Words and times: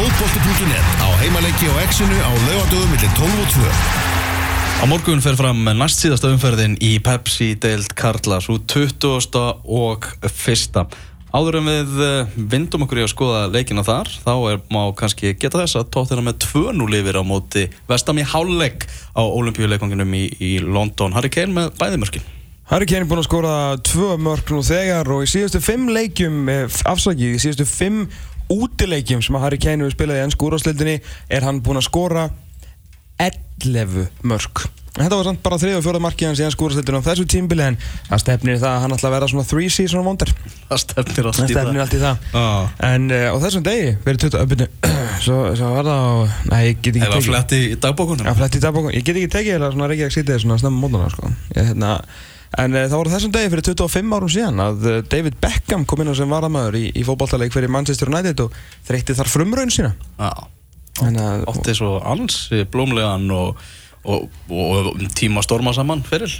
fótbolti.net 0.00 1.02
á 1.04 1.08
heimaleiki 1.20 1.66
og 1.68 1.78
exinu 1.82 2.16
á 2.24 2.32
laugadögum 2.32 2.88
millir 2.88 3.10
12 3.18 3.42
og 3.42 3.50
2. 3.52 3.72
Á 4.80 4.84
morgun 4.88 5.20
fer 5.20 5.36
fram 5.36 5.60
næst 5.76 6.00
síðasta 6.00 6.30
umferðin 6.32 6.78
í 6.80 6.94
Pepsi 7.04 7.50
deild 7.60 7.92
Karla 7.98 8.38
svo 8.40 8.56
20. 8.64 9.42
og 9.68 10.08
1. 10.24 10.80
Áður 11.36 11.60
en 11.60 11.68
við 11.68 12.00
eh, 12.06 12.32
vindum 12.54 12.86
okkur 12.86 13.02
í 13.02 13.04
að 13.04 13.12
skoða 13.12 13.44
leikina 13.52 13.84
þar 13.84 14.08
þá 14.24 14.32
er 14.54 14.64
má 14.72 14.80
kannski 14.96 15.34
geta 15.36 15.60
þess 15.60 15.82
að 15.82 15.92
tótt 15.92 16.14
þeirra 16.14 16.28
með 16.30 16.40
2-0 16.48 17.00
yfir 17.02 17.20
á 17.20 17.22
móti 17.34 17.68
vestam 17.90 18.24
í 18.24 18.28
hálfleik 18.32 18.88
á 19.12 19.20
olimpíuleikonginum 19.20 20.16
í, 20.16 20.26
í 20.40 20.52
London 20.64 21.12
Harry 21.12 21.28
Kane 21.28 21.52
með 21.52 21.74
bæðimörkin 21.76 22.24
Harry 22.70 22.86
Kane 22.86 23.02
er 23.02 23.08
búinn 23.10 23.18
að 23.18 23.26
skora 23.26 23.52
tvö 23.82 24.12
mörg 24.22 24.50
nú 24.54 24.60
þegar 24.62 25.08
og 25.10 25.24
í 25.24 25.28
síðustu 25.28 25.58
fimm 25.58 25.88
leikjum, 25.90 26.44
eh, 26.48 26.82
afsakið, 26.86 27.32
í 27.34 27.40
síðustu 27.42 27.64
fimm 27.66 28.04
útileikjum 28.50 29.22
sem 29.24 29.38
að 29.38 29.46
Harry 29.46 29.60
Kane 29.62 29.84
hefur 29.84 29.96
spilað 29.96 30.20
í 30.20 30.26
ennsku 30.26 30.50
úrásleildinni 30.50 30.98
er 31.30 31.46
hann 31.46 31.62
búinn 31.64 31.80
að 31.80 31.88
skora 31.88 32.28
11 33.20 34.06
mörg. 34.26 34.68
En 34.98 35.04
Þetta 35.04 35.18
var 35.20 35.26
samt 35.28 35.42
bara 35.44 35.56
þrið 35.62 35.76
og 35.78 35.84
fjóða 35.84 35.98
markið 36.02 36.28
hans 36.28 36.40
í 36.40 36.44
ennsku 36.48 36.66
úrásleildinni 36.66 36.98
á 36.98 37.06
þessu 37.06 37.26
tímbili 37.30 37.62
en 37.62 37.76
það 38.08 38.22
stefnir 38.24 38.56
það 38.58 38.72
að 38.72 38.80
hann 38.84 38.94
ætla 38.96 39.10
að 39.10 39.14
vera 39.14 39.28
svona 39.30 39.44
3 39.46 39.68
season 39.76 40.02
wonder. 40.06 40.32
Það 40.66 40.80
stefnir 40.82 41.28
allt 41.30 41.38
Það 41.38 41.46
í 41.46 41.54
stefnir 41.54 41.78
það 41.78 41.84
allt 41.84 41.94
í 41.94 42.00
það. 42.02 42.24
Ah. 42.40 42.72
En 42.88 43.06
uh, 43.14 43.26
á 43.30 43.36
þessum 43.44 43.66
degi, 43.68 43.92
verið 44.08 44.24
20, 44.26 44.40
öppinu, 44.42 44.68
svo, 45.26 45.38
svo 45.60 45.70
var 45.76 45.86
það 45.92 46.02
á, 46.10 46.10
nei, 46.50 46.58
ég 46.66 46.82
get 46.82 46.98
ekki 46.98 47.06
Eða 47.06 47.22
fletti 47.28 47.62
í 47.68 47.78
dagbókunum 47.86 48.26
Já, 48.26 48.34
flett 48.40 48.58
í 48.58 48.64
dagbókum. 48.66 48.90
Ég 48.96 49.06
get 49.06 49.22
ekki 49.22 49.32
tekið 49.36 49.56
eða 49.60 49.70
svona 49.76 49.90
Reykjavík 49.92 50.16
sítið 50.18 50.42
svona 50.42 50.58
snemma 50.64 50.82
mótana, 50.82 51.14
sko. 51.14 51.30
Ég, 51.54 51.70
hérna, 51.70 51.94
en 52.58 52.74
uh, 52.74 52.86
það 52.86 52.96
voru 52.96 53.12
þessum 53.12 53.34
degi 53.34 53.50
fyrir 53.52 53.66
25 53.70 54.16
árum 54.16 54.32
síðan 54.32 54.62
að 54.64 54.86
uh, 54.88 54.96
David 55.12 55.36
Beckham 55.42 55.84
kom 55.88 56.02
inn 56.02 56.10
á 56.10 56.14
sem 56.18 56.32
varamæður 56.32 56.80
í, 56.80 56.86
í 56.98 57.04
fótballtaleik 57.06 57.54
fyrir 57.54 57.70
Manchester 57.70 58.10
United 58.10 58.42
og 58.46 58.56
þreytti 58.88 59.16
þar 59.18 59.30
frumraun 59.30 59.74
sína. 59.74 59.92
Já 60.18 60.32
Þannig 61.00 61.22
að, 61.24 61.44
Ótti 61.48 61.74
svo 61.78 61.92
alls 62.04 62.40
blómlegan 62.72 63.30
og, 63.32 63.62
og, 64.02 64.26
og, 64.50 64.90
og 64.90 65.04
tíma 65.16 65.40
storma 65.46 65.72
saman 65.72 66.02
fyrir 66.04 66.34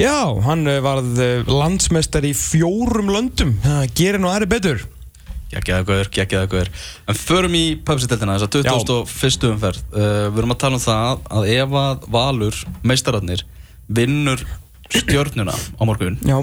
já, 0.00 0.16
hann 0.46 0.64
uh, 0.64 0.80
varð 0.82 1.20
landsmeistar 1.46 2.24
í 2.24 2.32
fjórum 2.34 3.12
löndum. 3.12 3.52
Það 3.62 3.84
gerir 3.98 4.22
nú 4.22 4.32
aðri 4.32 4.48
betur. 4.50 4.86
Gekkjaða 5.52 5.84
gauður, 5.84 6.08
gekkjaða 6.14 6.48
gauður 6.48 6.68
En 7.12 7.18
förum 7.18 7.56
í 7.58 7.64
Pepsi-deltina, 7.84 8.38
þess 8.40 8.46
að 8.46 8.70
21. 8.70 9.50
umferð 9.50 9.82
uh, 9.92 10.30
Við 10.30 10.40
erum 10.40 10.54
að 10.54 10.60
tala 10.62 10.78
um 10.78 10.84
það 10.86 11.26
að 11.36 11.48
ef 11.52 11.74
að 11.82 12.06
Valur, 12.14 12.60
meistararnir 12.88 13.44
vinnur 13.92 14.46
stjörnuna 15.00 15.54
á 15.56 15.82
morgun. 15.88 16.18
Já. 16.26 16.38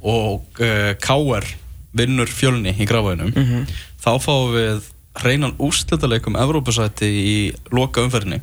og 0.00 0.60
uh, 0.64 0.92
KR 0.96 1.44
vinnur 1.92 2.30
fjölni 2.30 2.72
í 2.72 2.86
gráfaðinum 2.88 3.32
Mhm. 3.36 3.66
þá 4.00 4.10
fáum 4.22 4.54
við 4.54 4.82
hreinan 5.20 5.52
úrslitaleikum 5.58 6.36
Evrópusæti 6.38 7.08
í 7.10 7.34
loka 7.74 8.00
umferðinni 8.06 8.38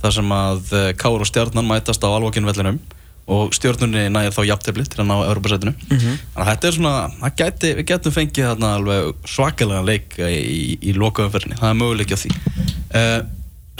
þar 0.00 0.12
sem 0.14 0.30
að 0.32 0.70
uh, 0.72 0.92
KR 0.96 1.20
og 1.20 1.26
stjarnan 1.28 1.66
mætast 1.68 2.00
á 2.00 2.08
alvokinvellinum 2.08 2.78
og 3.26 3.50
stjörnunni 3.52 4.04
nægir 4.14 4.30
þá 4.36 4.42
jafntefli 4.46 4.84
til 4.86 5.00
að 5.02 5.08
ná 5.10 5.16
Evrópusætinu. 5.26 5.72
Þannig 5.90 6.20
að 6.38 6.46
þetta 6.52 6.68
er 6.68 6.76
svona, 6.76 7.30
gæti, 7.40 7.72
við 7.80 7.86
getum 7.90 8.12
fengið 8.14 8.46
þarna 8.52 8.68
alveg 8.78 9.08
svakalega 9.26 9.82
leik 9.82 10.14
í, 10.22 10.78
í 10.78 10.92
loka 10.94 11.24
umferðinni, 11.26 11.58
það 11.58 11.72
er 11.72 11.80
möguleiki 11.80 12.14
á 12.14 12.22
því. 12.22 12.30
Uh, 12.94 13.18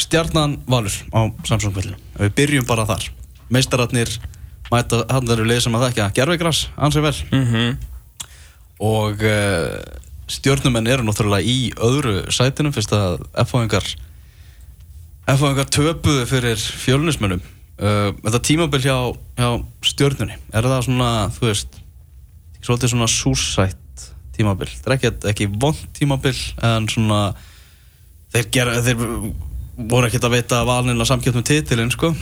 stjarnan 0.03 0.57
Valur 0.67 0.97
á 1.15 1.21
Samsung-vellinu, 1.47 1.95
við 2.19 2.35
byrjum 2.41 2.67
bara 2.67 2.89
þar. 2.91 3.07
Meistararnir 3.55 4.11
mæta 4.73 5.05
hann 5.11 5.35
eru 5.35 5.47
leið 5.47 5.67
sem 5.67 5.77
að 5.79 5.89
þekka 5.89 6.09
gerfegras, 6.17 6.67
ansið 6.77 7.07
vel. 7.09 7.19
Mm 7.35 7.77
og 8.83 9.23
uh, 9.25 9.79
stjórnumenn 10.29 10.89
eru 10.91 11.07
náttúrulega 11.07 11.47
í 11.49 11.71
öðru 11.81 12.27
sætinum 12.35 12.75
fyrst 12.77 12.93
að 12.93 13.23
F-fáingar 13.47 13.87
F-fáingar 15.33 15.71
töpuðu 15.73 16.27
fyrir 16.29 16.61
fjölunismönnum 16.61 17.41
uh, 17.41 18.13
þetta 18.21 18.43
tímabil 18.51 18.83
hjá, 18.85 18.97
hjá 19.39 19.49
stjórnunni 19.93 20.37
er 20.53 20.69
það 20.69 20.87
svona, 20.91 21.11
þú 21.39 21.49
veist 21.49 21.81
svolítið 22.61 22.93
svona 22.93 23.11
súrsætt 23.11 24.07
tímabil, 24.37 24.69
það 24.69 24.91
er 24.91 24.97
ekki, 24.99 25.13
ekki 25.33 25.51
vond 25.57 25.85
tímabil 25.97 26.37
en 26.67 26.89
svona 26.93 27.21
þeir, 28.35 28.51
gera, 28.53 28.81
þeir 28.85 28.99
voru 29.89 30.09
ekkert 30.09 30.27
að 30.29 30.37
veita 30.37 30.65
valnina 30.69 31.07
samkjöpt 31.09 31.39
með 31.41 31.49
titilinn 31.55 31.95
sko 31.95 32.13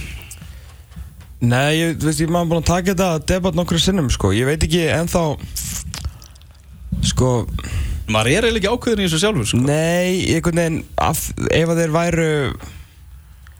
Nei, 1.44 1.72
ég, 1.78 1.96
þú 1.98 2.10
veist, 2.10 2.22
ég 2.24 2.30
maður 2.32 2.52
búin 2.52 2.62
að 2.62 2.70
taka 2.70 2.92
þetta 2.92 3.10
debatt 3.30 3.58
nokkru 3.58 3.80
sinnum, 3.82 4.10
sko. 4.12 4.30
Ég 4.36 4.48
veit 4.48 4.64
ekki 4.66 4.84
ennþá, 4.94 5.24
sko, 7.10 7.32
maður 8.08 8.30
er 8.30 8.48
eiginlega 8.48 8.60
ekki 8.62 8.72
ákveðin 8.72 9.02
í 9.02 9.08
þessu 9.08 9.20
sjálfur 9.22 9.50
sko. 9.50 9.60
Nei, 9.64 10.32
einhvern 10.34 10.62
veginn 10.62 10.80
af, 11.00 11.26
ef 11.50 11.74
að 11.74 11.82
þeir 11.82 11.94
væru 11.94 12.30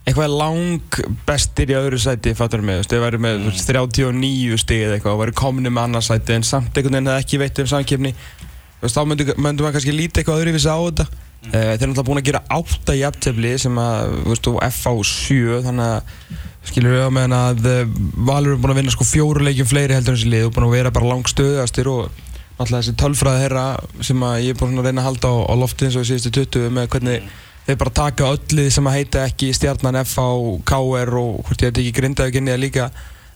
eitthvað 0.05 0.35
lang 0.37 0.99
bestir 1.25 1.71
í 1.73 1.77
öðru 1.79 1.99
sæti 2.01 2.35
fattur 2.37 2.61
mig, 2.65 2.77
þú 2.77 2.83
veist, 2.83 2.93
þeir 2.93 3.05
væru 3.07 3.21
með 3.25 3.39
mm. 3.41 3.55
39 3.57 4.59
stig 4.61 4.83
eða 4.85 4.99
eitthvað 4.99 5.15
og 5.17 5.23
væru 5.23 5.37
komni 5.41 5.73
með 5.73 5.87
annars 5.89 6.11
sæti 6.13 6.37
en 6.37 6.45
samt 6.45 6.77
einhvern 6.77 6.99
veginn 6.99 7.09
hefði 7.09 7.25
ekki 7.25 7.41
veitt 7.41 7.61
um 7.63 7.71
samkefni 7.71 8.13
þú 8.13 8.85
veist, 8.85 8.99
þá 8.99 9.07
myndum 9.09 9.41
maður 9.41 9.77
kannski 9.79 9.95
líta 9.97 10.21
eitthvað 10.21 10.43
öðruvísi 10.43 10.69
á 10.69 10.77
þetta 10.77 11.07
mm. 11.45 11.53
þeir 11.53 11.75
eru 11.75 11.93
náttúrulega 11.93 12.09
búin 12.09 12.23
að 12.23 12.29
gera 12.31 12.43
átta 12.59 12.97
jafntefli 12.99 13.55
sem 13.61 13.79
að, 13.81 14.17
þú 14.25 14.33
veist, 14.33 14.51
og 14.51 14.59
FA 14.75 14.95
7 15.13 15.63
þannig 15.69 15.95
að 15.95 16.43
skilur 16.65 16.95
við 16.97 17.05
á 17.05 17.11
meðan 17.13 17.37
að 17.39 17.67
eh, 17.69 17.97
Valur 18.29 18.55
er 18.57 18.61
búin 18.63 18.75
að 18.75 18.79
vinna 18.81 18.95
sko 18.95 19.07
fjóru 19.09 19.45
leikjum 19.45 19.69
fleiri 19.69 19.97
heldur 19.97 20.15
en 20.15 20.21
þessi 20.21 20.33
lið 20.33 20.47
og 20.49 20.55
búin 20.57 20.69
að 20.69 20.77
vera 20.79 20.95
bara 20.95 21.11
lang 21.13 21.29
stöðastir 21.29 21.91
og 21.93 22.07
náttúrulega 22.55 22.79
þessi 22.81 22.97
tölfræði 23.03 23.43
herra 23.45 23.65
sem 24.07 24.25
að 24.25 24.37
ég 24.47 24.55
er 24.55 24.61
búin 24.61 24.79
að 24.81 24.89
reyna 24.89 25.05
að 25.05 25.09
halda 25.11 25.33
á, 25.33 25.37
á 25.51 25.55
lofti 25.61 25.89
eins 25.89 25.99
og 25.99 26.07
í 26.07 26.11
síðustu 26.11 26.33
20 26.41 26.73
með 26.73 26.89
hvernig 26.95 27.29
þeir 27.65 27.81
bara 27.81 27.95
taka 28.01 28.31
öll 28.33 28.59
lið 28.59 28.71
sem 28.73 28.89
að 28.89 28.97
heita 28.99 29.25
ekki 29.29 29.53
stjarnan 29.57 30.01
FA, 30.05 30.27
KR 30.69 31.17
og 31.21 31.41
hvort 31.45 31.65
ég 31.65 31.73
heit 31.73 31.81
ekki 31.81 31.97
grindaði 31.99 32.45
að 32.45 32.63
líka 32.63 32.91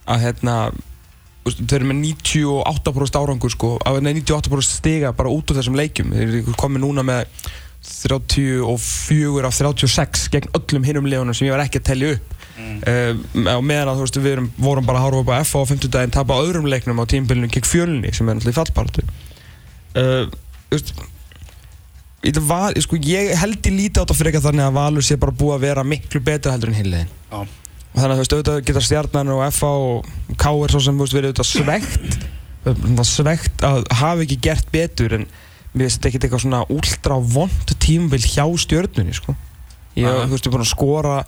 að 0.08 0.24
hérna 0.24 0.56
þeir 1.48 1.78
eru 1.78 1.88
með 1.88 2.02
98% 2.04 3.20
árangur 3.20 3.52
sko, 3.52 3.70
af- 3.84 4.02
nei 4.04 4.12
98% 4.20 4.78
stiga 4.80 5.14
bara 5.16 5.32
út 5.32 5.48
úr 5.48 5.60
þessum 5.60 5.78
leikjum 5.78 6.12
þeir 6.12 6.34
eru 6.42 6.56
komið 6.60 6.84
núna 6.84 7.04
með 7.06 7.24
34 7.84 9.46
af 9.46 9.54
36 9.54 10.26
gegn 10.32 10.50
öllum 10.58 10.86
hinnum 10.86 11.06
liðunum 11.08 11.36
sem 11.36 11.46
ég 11.48 11.54
var 11.54 11.64
ekki 11.64 11.80
að 11.80 11.88
telja 11.92 12.14
upp 12.16 12.34
mm. 12.58 13.46
og 13.54 13.62
meðan 13.64 13.92
að 13.92 14.00
þú 14.00 14.06
veist 14.06 14.18
við 14.18 14.32
erum, 14.32 14.48
vorum 14.58 14.88
bara 14.88 15.02
að 15.02 15.06
horfa 15.06 15.22
upp 15.22 15.30
á 15.30 15.36
FA 15.46 15.62
á 15.62 15.70
50 15.70 15.92
daginn 15.94 16.14
tapa 16.16 16.40
öðrum 16.42 16.66
leiknum 16.70 16.98
á 16.98 17.04
tímbilinu 17.10 17.50
gegn 17.52 17.68
fjölni 17.68 18.12
sem 18.14 18.28
er 18.28 18.38
náttúrulega 18.38 18.58
fallpartu 18.58 19.04
uh, 19.06 20.26
þú 20.68 20.74
veist 20.74 20.94
var, 22.48 22.74
sko, 22.82 22.98
ég 22.98 23.30
held 23.38 23.70
í 23.70 23.74
lítið 23.76 24.02
á 24.02 24.02
þetta 24.02 24.18
fyrir 24.18 24.32
eitthvað 24.32 24.48
þannig 24.50 24.66
að 24.66 24.78
Valur 24.80 25.06
sé 25.06 25.16
bara 25.22 25.38
búið 25.38 25.54
að 25.54 25.66
vera 25.68 25.86
miklu 25.86 26.22
betur 26.24 26.52
heldur 26.52 26.72
en 26.72 26.80
hinliðin 26.80 27.12
Já. 27.30 27.38
og 27.38 28.00
þannig 28.00 28.08
að 28.08 28.16
þú 28.16 28.22
veist, 28.24 28.34
auðvitað 28.34 28.64
geta 28.66 28.82
stjarnan 28.88 29.30
og 29.36 29.44
FA 29.54 29.70
og 29.84 30.08
K 30.34 30.50
er 30.50 30.74
svo 30.74 30.82
sem, 30.82 30.98
veist, 30.98 31.14
verið 31.14 31.30
auðvitað 31.30 31.52
svegt 31.54 32.18
svegt 33.06 33.62
að 33.64 33.84
hafa 34.00 34.24
ekki 34.24 34.40
gert 34.48 34.72
betur 34.74 35.14
en 35.20 35.28
finnst 35.74 35.98
þetta 35.98 36.08
ekkert 36.10 36.26
eitthvað 36.26 36.44
svona 36.44 36.62
ultra 36.72 37.18
vond 37.20 37.74
tímabil 37.82 38.24
hjá 38.24 38.44
stjörnunni, 38.64 39.14
sko 39.14 39.34
ég, 39.98 40.08
er 40.08 40.52
búin 40.54 40.64
að 40.64 40.72
skora 40.72 41.18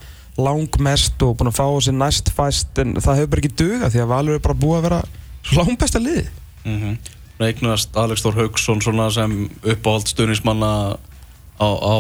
langmest 0.41 1.23
og 1.27 1.37
búin 1.39 1.51
að 1.51 1.59
fá 1.59 1.67
á 1.67 1.77
sig 1.85 1.97
næst 1.97 2.33
fæst 2.35 2.81
en 2.83 2.97
það 2.99 3.21
hefur 3.21 3.33
bara 3.35 3.45
ekki 3.45 3.57
duga 3.59 3.91
því 3.93 4.03
að 4.05 4.13
Valur 4.15 4.39
er 4.39 4.45
bara 4.45 4.61
búið 4.63 4.79
að 4.79 4.87
vera 4.89 5.01
svo 5.43 5.65
langbesta 5.65 6.03
liði 6.03 6.27
mm 6.65 6.99
Reiknast 7.41 7.97
Alex 7.97 8.21
Þór 8.21 8.37
Haugsson 8.37 8.83
sem 8.85 9.37
uppáhald 9.65 10.11
stuðnismanna 10.11 10.99
á, 11.57 11.69
á 11.73 11.97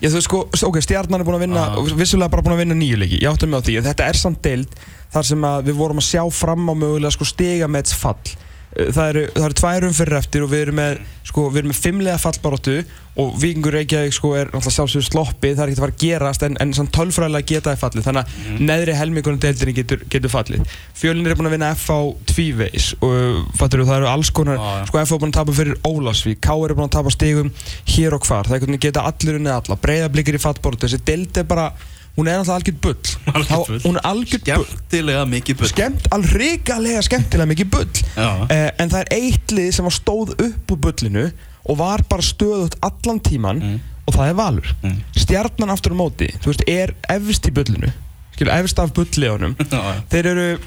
Já 0.00 0.08
veist 0.08 0.26
sko, 0.26 0.46
ok, 0.48 0.78
stjarnan 0.80 1.20
er 1.20 1.26
búin 1.28 1.36
að 1.36 1.44
vinna, 1.44 1.62
Ah. 1.76 1.94
vissulega 1.94 2.30
bara 2.32 2.42
búin 2.42 2.54
að 2.56 2.62
vinna 2.64 2.74
nýju 2.74 2.96
leiki, 2.96 3.18
ég 3.20 3.28
áttum 3.28 3.50
mig 3.50 3.60
á 3.60 3.66
því, 3.66 3.76
en 3.78 3.84
þetta 3.84 4.08
er 4.08 4.16
samt 4.16 4.42
deild 4.42 4.68
þar 5.12 5.26
sem 5.28 5.42
við 5.42 5.76
vorum 5.76 5.98
að 6.00 6.08
sjá 6.08 6.22
fram 6.32 6.66
á 6.66 6.74
mögulega 6.74 7.12
sko 7.12 7.24
þess 7.24 7.94
fall. 7.94 8.16
Eh, 8.76 8.90
Það 8.94 9.08
eru, 9.10 9.22
það 9.34 9.44
eru 9.48 9.56
tvær 9.58 9.84
umfyrir 9.88 10.16
eftir 10.20 10.44
og 10.46 10.50
við 10.52 10.60
erum 10.66 10.76
með, 10.78 10.98
sko, 11.26 11.48
við 11.50 11.58
erum 11.64 11.72
með 11.72 11.78
fimmlega 11.82 12.18
fallbaróttu 12.22 12.74
og 13.20 13.32
Víkingur 13.42 13.74
Reykjavík 13.74 14.14
sko 14.14 14.28
er 14.38 14.46
náttúrulega 14.52 14.74
sjálfsögur 14.76 15.06
sloppið, 15.08 15.56
það 15.58 15.62
er 15.64 15.72
ekki 15.72 15.80
að 15.80 15.84
fara 15.84 15.94
að 15.96 16.04
gerast 16.04 16.44
en, 16.46 16.54
en 16.62 16.74
samt 16.78 16.92
tölfræðilega 16.94 17.48
geta 17.50 17.72
það 17.74 17.80
fallið, 17.82 18.04
þannig 18.06 18.22
að 18.30 18.62
neðri 18.70 18.94
helmingunum 19.00 19.40
deildinni 19.42 19.74
getur, 19.80 20.04
getur 20.14 20.32
fallið. 20.32 20.76
Fjölinir 21.00 21.34
er 21.34 21.40
búin 21.40 21.50
að 21.50 21.56
vinna 21.56 21.72
FH 21.74 21.98
tvíveis 22.30 22.86
og 23.02 23.42
fattur 23.58 23.82
það 23.90 23.96
eru 23.98 24.10
alls 24.14 24.30
konar, 24.38 24.62
Já, 24.62 24.70
já. 24.78 24.86
sko 24.92 25.02
FH 25.02 25.18
er 25.18 25.22
búin 25.24 25.34
að 25.34 25.38
tapa 25.40 25.56
fyrir 25.58 25.80
Ólafsvík, 25.90 26.40
K 26.46 26.54
er 26.70 26.76
búin 26.78 26.86
að 26.86 26.94
tapa 26.96 27.14
stigum 27.18 27.50
hér 27.90 28.16
og 28.16 28.24
hvar, 28.30 28.46
það 28.46 28.54
er 28.54 28.60
einhvern 28.60 28.76
veginn 28.78 28.86
geta 28.86 29.06
allir 29.10 29.40
unnið 29.42 29.56
alla, 29.58 29.80
breyðablikir 29.84 30.38
í 30.38 30.44
fallbortu, 30.46 30.86
þessi 30.86 31.02
deild 31.10 31.42
er 31.42 31.50
bara, 31.50 31.66
hún 32.20 32.28
er 32.28 32.38
náttúrulega 32.38 32.58
algjörð 32.60 32.80
bull, 32.84 33.12
Algjört 33.30 33.50
Þá- 33.50 33.66
bull. 33.70 33.80
hún 33.86 33.96
er 33.96 34.06
algjörð 34.10 34.44
bull, 34.50 34.66
skemmtilega 34.70 35.22
mikið 35.34 35.56
bull. 35.60 35.68
Skemmt, 35.72 36.08
alveg 36.12 37.04
skemmtilega 37.08 37.48
mikið 37.54 37.70
bull, 37.70 37.88
eh, 38.50 38.70
en 38.78 38.90
það 38.90 39.00
er 39.00 39.14
eitt 39.16 39.54
lið 39.56 39.70
sem 39.74 39.84
var 39.88 39.96
stóð 39.96 40.34
upp 40.36 40.74
úr 40.76 40.80
bullinu 40.86 41.30
og 41.66 41.76
var 41.78 42.02
bara 42.08 42.22
stöðut 42.22 42.76
allan 42.82 43.20
tíman 43.20 43.60
Mm. 43.62 43.80
og 44.08 44.14
það 44.14 44.28
er 44.30 44.34
Valur. 44.34 44.68
Mm. 44.82 44.96
stjarnan 45.16 45.70
aftur 45.70 45.92
á 45.92 45.96
móti, 45.96 46.28
þú 46.40 46.52
veist, 46.52 46.64
er 46.68 46.94
efst 47.08 47.46
í 47.48 47.52
bullinu, 47.52 47.92
skilur, 48.36 48.52
efst 48.52 48.78
af 48.78 48.92
bulllegunum 48.92 49.54
þeir 50.10 50.26
eru 50.26 50.58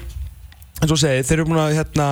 eins 0.82 0.90
og 0.90 0.98
segi, 0.98 1.22
þeir 1.22 1.38
eru 1.38 1.44
búin 1.44 1.62
að 1.62 1.76
hérna, 1.78 2.08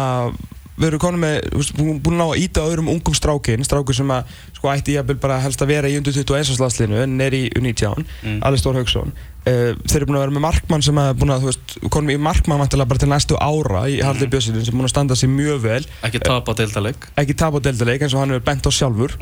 við 0.78 0.86
erum 0.88 1.00
konum 1.02 1.20
með, 1.20 1.34
búin 1.76 1.98
búin 2.02 2.16
að 2.16 2.20
ná 2.22 2.26
að 2.32 2.40
íta 2.42 2.62
öðrum 2.64 2.88
ungum 2.88 3.14
strákin, 3.14 3.64
strákur 3.66 3.94
sem 3.94 4.08
að 4.14 4.30
sko 4.56 4.70
ætti 4.72 4.94
jafnvel 4.96 5.19
bara 5.20 5.36
helst 5.44 5.60
að 5.62 5.69
vera 5.74 5.90
í 5.92 5.98
undir 5.98 6.14
21 6.16 6.56
landslinu 6.62 7.02
en 7.04 7.20
er 7.20 7.36
í 7.36 7.42
U19, 7.58 8.06
Mm. 8.22 8.38
Alistór 8.46 8.78
Haugsson 8.78 9.12
uh, 9.12 9.74
þeir 9.84 9.96
eru 10.00 10.06
búin 10.08 10.16
að 10.20 10.24
vera 10.24 10.34
með 10.38 10.44
markmann 10.46 10.82
sem 10.86 10.98
að 11.02 11.12
búin 11.20 11.34
að, 11.34 11.42
þú 11.44 11.50
veist, 11.50 11.76
konum 11.92 12.10
í 12.14 12.16
markmann 12.22 12.62
vantilega 12.62 12.88
bara 12.94 13.02
til 13.02 13.10
næstu 13.12 13.36
ára 13.42 13.84
í 13.90 14.00
Harley 14.00 14.26
Mhm. 14.26 14.32
Björnsson 14.32 14.64
sem 14.64 14.74
búin 14.78 14.88
að 14.88 14.94
standa 14.94 15.16
sig 15.19 15.28
mjög 15.30 15.60
vel. 15.66 15.84
Ekki 16.08 16.22
tapa 16.24 16.54
deildaleg 16.54 16.96
ekki 17.16 17.34
tap 17.36 17.54
á 17.54 17.60
deildaleik 17.60 18.02
eins 18.06 18.14
og 18.14 18.20
hann 18.24 18.30
hefur 18.36 18.44
bent 18.48 18.66
á 18.66 18.70
sjálfur 18.72 19.16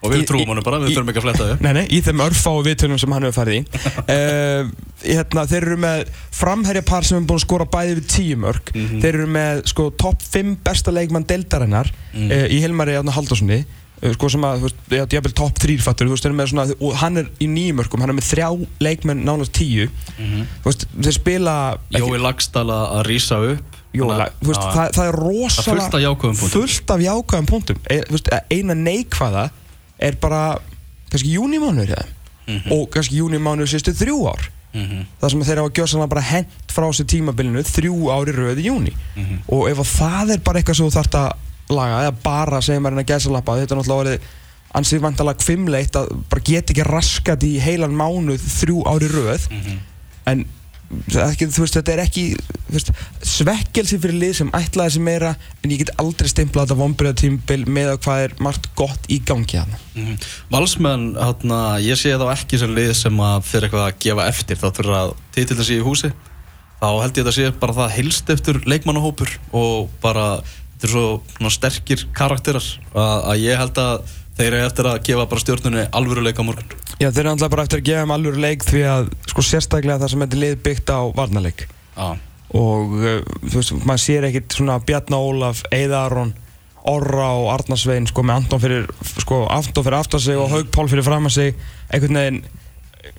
Og 0.00 0.12
við 0.14 0.22
trúum 0.30 0.48
honum 0.48 0.64
bara, 0.64 0.78
við 0.80 0.94
þurfum 0.94 1.10
ekki 1.12 1.20
að 1.20 1.24
fletta 1.26 1.46
þau. 1.50 1.56
Nei, 1.66 1.72
nei, 1.76 1.82
í 1.92 1.98
þeim 2.06 2.22
örfáu 2.24 2.62
viðtölum 2.64 3.00
sem 3.02 3.12
hann 3.12 3.26
hefur 3.26 3.36
farið 3.36 3.58
í. 3.58 3.80
Uh, 4.08 4.70
hérna, 5.10 5.42
Þeir 5.50 5.66
eru 5.66 5.76
með 5.82 6.06
framherjapar 6.40 7.04
sem 7.04 7.18
er 7.20 7.26
búin 7.28 7.36
að 7.40 7.44
skora 7.44 7.66
bæði 7.74 7.98
við 7.98 8.06
tíu 8.14 8.38
mörg 8.40 8.72
Mhm. 8.72 9.02
Þeir 9.02 9.18
eru 9.18 9.26
með 9.34 9.60
sko, 9.74 9.90
topp 10.00 10.22
5 10.24 10.56
besta 10.64 10.94
leikmann 10.96 11.26
deildarinnar 11.28 11.90
Mm. 12.10 12.30
uh, 12.32 12.46
í 12.50 12.56
Hilmari 12.64 12.96
Átna 12.98 13.12
Haldurssoni 13.14 13.58
uh, 14.02 14.12
sko, 14.16 14.30
sem 14.32 14.42
að, 14.48 14.56
þú 14.62 14.66
veist, 14.70 14.80
ég 14.96 15.12
jafnvel 15.14 15.34
topp 15.38 15.60
3 15.62 15.76
fattur 15.84 16.08
þú 16.08 16.14
veist, 16.16 16.24
þeir 16.24 16.32
eru 16.32 16.38
með 16.40 16.48
svona, 16.54 16.64
og 16.80 16.96
hann 17.04 17.20
er 17.20 17.28
í 17.38 17.46
nýjum 17.52 17.78
mörgum 17.82 18.00
hann 18.02 18.10
er 18.14 18.18
með 18.18 18.26
þrjá 18.32 18.48
leikmenn 18.82 19.20
nánast 19.28 19.52
tíu. 19.54 19.86
Þú 20.16 20.64
veist, 20.66 20.88
þeir 20.96 21.16
spila 21.20 21.54
Jói 21.94 22.18
Lagstall 22.24 22.72
að 22.72 23.04
rísa 23.06 23.38
upp. 23.52 23.76
Jóla, 23.94 24.28
þú 24.40 24.52
veist, 24.52 24.66
það, 24.74 24.90
það 24.96 25.08
er 25.10 25.16
rosalega 25.18 25.70
fullt 25.82 25.94
af 25.98 26.02
jákvæðum 26.04 26.36
punktum. 26.40 26.60
fullt 26.60 26.90
af 26.94 27.00
jákvæðum 27.04 27.48
punktum. 27.50 27.78
E, 27.90 27.96
þú 28.06 28.14
veist, 28.14 28.28
eina 28.54 28.76
neikvæða 28.78 29.46
er 30.00 30.16
bara 30.20 30.58
kannski 31.10 31.36
júnimánuður 31.36 32.00
mm 32.06 32.16
Mhm. 32.50 32.72
og 32.72 32.88
kannski 32.90 33.20
júnimánuður 33.20 33.68
sístu 33.70 33.92
þrjú 33.94 34.26
ár 34.32 34.48
Mhm. 34.74 35.04
það 35.20 35.30
sem 35.30 35.40
þeir 35.42 35.56
hafa 35.60 35.70
gjörsanlega 35.76 36.08
bara 36.08 36.20
hent 36.20 36.48
frá 36.68 36.86
sér 36.94 37.06
tímabilinu 37.06 37.62
þrjú 37.62 38.10
ári 38.10 38.32
röði 38.34 38.64
júni 38.66 38.92
Mhm. 39.16 39.42
og 39.48 39.68
ef 39.70 39.78
að 39.78 39.90
það 40.00 40.30
er 40.34 40.38
bara 40.38 40.58
eitthvað 40.60 40.76
sem 40.76 40.86
þú 40.86 40.94
þarft 40.98 41.14
að 41.18 41.32
laga 41.70 42.00
eða 42.08 42.14
bara 42.22 42.60
segja 42.60 42.80
maður 42.80 42.98
en 42.98 43.04
að 43.04 43.10
gæsa 43.12 43.30
lappa 43.30 43.52
þetta 43.56 43.72
er 43.74 43.78
náttúrulega 43.78 44.02
orðið 44.04 44.20
ansið 44.74 45.00
vantalega 45.00 45.38
kvimleitt 45.44 45.92
að 45.98 46.08
bara 46.30 46.42
geta 46.42 46.72
ekki 46.72 46.84
raskat 46.86 47.42
í 47.42 47.58
heilan 47.60 47.94
mánuð 47.94 48.40
þrjú 48.40 48.82
ári 48.86 49.08
röð 49.10 49.50
Mhm. 49.50 49.78
en 50.26 50.44
þú 50.90 51.62
veist, 51.62 51.76
þetta 51.76 51.92
er 51.94 52.02
ekki 52.02 52.24
veist, 52.70 52.90
svekkelsi 53.22 53.98
fyrir 54.02 54.18
lið 54.18 54.32
sem 54.40 54.50
ætlaði 54.58 54.96
sér 54.96 55.04
meira 55.06 55.30
en 55.62 55.70
ég 55.70 55.84
get 55.84 55.92
aldrei 56.02 56.30
stimplað 56.30 56.66
þetta 56.66 56.78
vonbreiðatímbil 56.80 57.60
með 57.70 57.92
að 57.92 58.00
hvað 58.06 58.24
er 58.24 58.34
margt 58.42 58.66
gott 58.78 59.06
í 59.10 59.20
gangi 59.26 59.60
hann 59.62 59.76
Mhm. 60.00 60.16
Valsmenn, 60.50 61.14
hérna, 61.18 61.56
ég 61.82 61.98
sé 61.98 62.12
þá 62.16 62.30
ekki 62.32 62.58
sem 62.60 62.70
lið 62.74 62.92
sem 62.94 63.16
að 63.20 63.42
fyrir 63.44 63.66
eitthvað 63.68 63.86
að 63.88 63.96
gefa 64.04 64.26
eftir. 64.30 64.56
Þá 64.56 64.68
fyrir 64.78 64.94
að 64.96 65.10
titillin 65.34 65.66
sé 65.66 65.76
í 65.76 65.82
húsi. 65.84 66.12
Þá 66.80 66.88
held 67.02 67.10
ég 67.18 67.24
þetta 67.26 67.34
sé 67.34 67.50
bara 67.60 67.76
það 67.76 67.90
helst 67.98 68.30
eftir 68.30 68.60
leikmannahópur 68.70 69.34
og 69.52 69.90
bara 70.00 70.40
þetta 70.40 70.86
er 70.88 70.94
svo 70.94 71.50
sterkir 71.52 72.06
karakterar 72.16 72.64
að, 72.94 73.16
að 73.34 73.42
ég 73.42 73.58
held 73.60 73.82
að 73.82 74.14
þeir 74.40 74.56
eru 74.56 74.66
eftir 74.66 74.88
að 74.90 74.98
gefa 75.06 75.28
bara 75.30 75.44
stjórnunni 75.44 75.86
alvöruleika 76.00 76.44
morgun. 76.46 76.74
Já, 76.96 77.08
þeir 77.10 77.22
eru 77.24 77.32
alltaf 77.34 77.52
bara 77.52 77.66
eftir 77.68 77.82
að 77.82 77.88
gefa 77.90 78.04
þeim 78.04 78.14
alveg 78.16 78.42
leik 78.44 78.66
því 78.66 78.84
að 78.90 79.10
sko 79.32 79.46
sérstaklega 79.46 80.00
það 80.02 80.12
sem 80.14 80.26
þetta 80.26 80.42
lið 80.44 80.60
byggt 80.66 80.92
á 80.92 81.00
varnarleik. 81.16 81.66
Já, 81.96 82.08
og 82.60 82.94
uh, 82.98 83.18
þú 83.46 83.56
veist, 83.56 83.74
maður 83.84 84.04
sér 84.04 84.28
ekkit 84.30 84.56
svona 84.56 84.78
Bjarna 84.82 85.20
Ólaf, 85.20 85.64
Eða 85.74 86.06
Aron 86.08 86.32
Orra 86.88 87.28
og 87.36 87.50
Arnarsvein 87.52 88.08
sko 88.08 88.24
með 88.24 88.40
Anton 88.40 88.62
fyrir 88.62 88.86
sko 89.20 89.42
Anton 89.52 89.84
fyrir 89.84 89.98
aftan 89.98 90.22
sig 90.24 90.38
og 90.40 90.48
Haug 90.52 90.70
Pál 90.72 90.88
fyrir 90.88 91.04
fram 91.04 91.28
að 91.28 91.36
sig 91.36 91.58
einhvern 91.92 92.20
veginn 92.20 92.40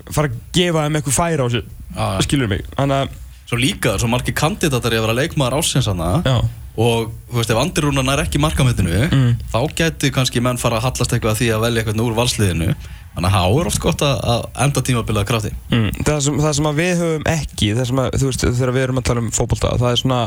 fara 0.09 0.31
að 0.31 0.39
gefa 0.55 0.85
þeim 0.85 0.97
eitthvað 0.97 1.17
færa 1.17 1.45
á 1.45 1.47
sig 1.53 1.67
já. 1.67 2.05
skilur 2.25 2.49
mig? 2.49 2.63
Þannig 2.73 3.03
að 3.03 3.19
svo 3.51 3.59
líka 3.59 3.97
svo 3.99 4.07
margir 4.07 4.33
kandidatar 4.39 4.95
í 4.95 4.99
að 5.01 5.05
vera 5.09 5.17
leikmaður 5.19 5.59
ásins 5.59 5.89
hana 5.91 6.21
já, 6.23 6.37
og 6.79 7.11
þú 7.27 7.35
veist 7.41 7.51
ef 7.51 7.59
Andirúnan 7.59 8.09
er 8.15 8.23
ekki 8.23 8.39
markamettinu 8.39 9.09
Mm. 9.11 9.35
þá 9.51 9.59
geti 9.75 10.11
kannski 10.15 10.39
menn 10.41 10.57
fara 10.61 10.79
að 10.79 10.87
hallast 10.87 11.11
eitthvað 11.11 11.35
að 11.35 11.39
því 11.43 11.51
að 11.51 11.63
velja 11.67 11.83
eitthvað 11.83 12.03
úr 12.07 12.15
valsliðinu. 12.21 12.75
Þannig 13.11 13.27
að 13.27 13.33
það 13.35 13.57
er 13.59 13.67
oft 13.67 13.79
gott 13.83 14.01
að, 14.07 14.19
að 14.31 14.43
enda 14.63 14.81
tímabilið 14.87 15.19
að 15.19 15.25
krafti. 15.27 15.49
Mm, 15.67 15.87
það, 16.07 16.19
sem, 16.23 16.37
það 16.45 16.53
sem 16.55 16.67
að 16.69 16.77
við 16.77 16.91
höfum 17.01 17.25
ekki 17.27 17.67
það 17.75 17.87
sem 17.89 17.99
að, 17.99 18.07
þú 18.21 18.29
veist, 18.29 18.45
þegar 18.55 18.71
við 18.77 18.83
erum 18.85 19.01
að 19.01 19.05
tala 19.09 19.23
um 19.25 19.27
fótbolta 19.35 19.71
það 19.81 19.89
er 19.89 19.99
svona 19.99 20.19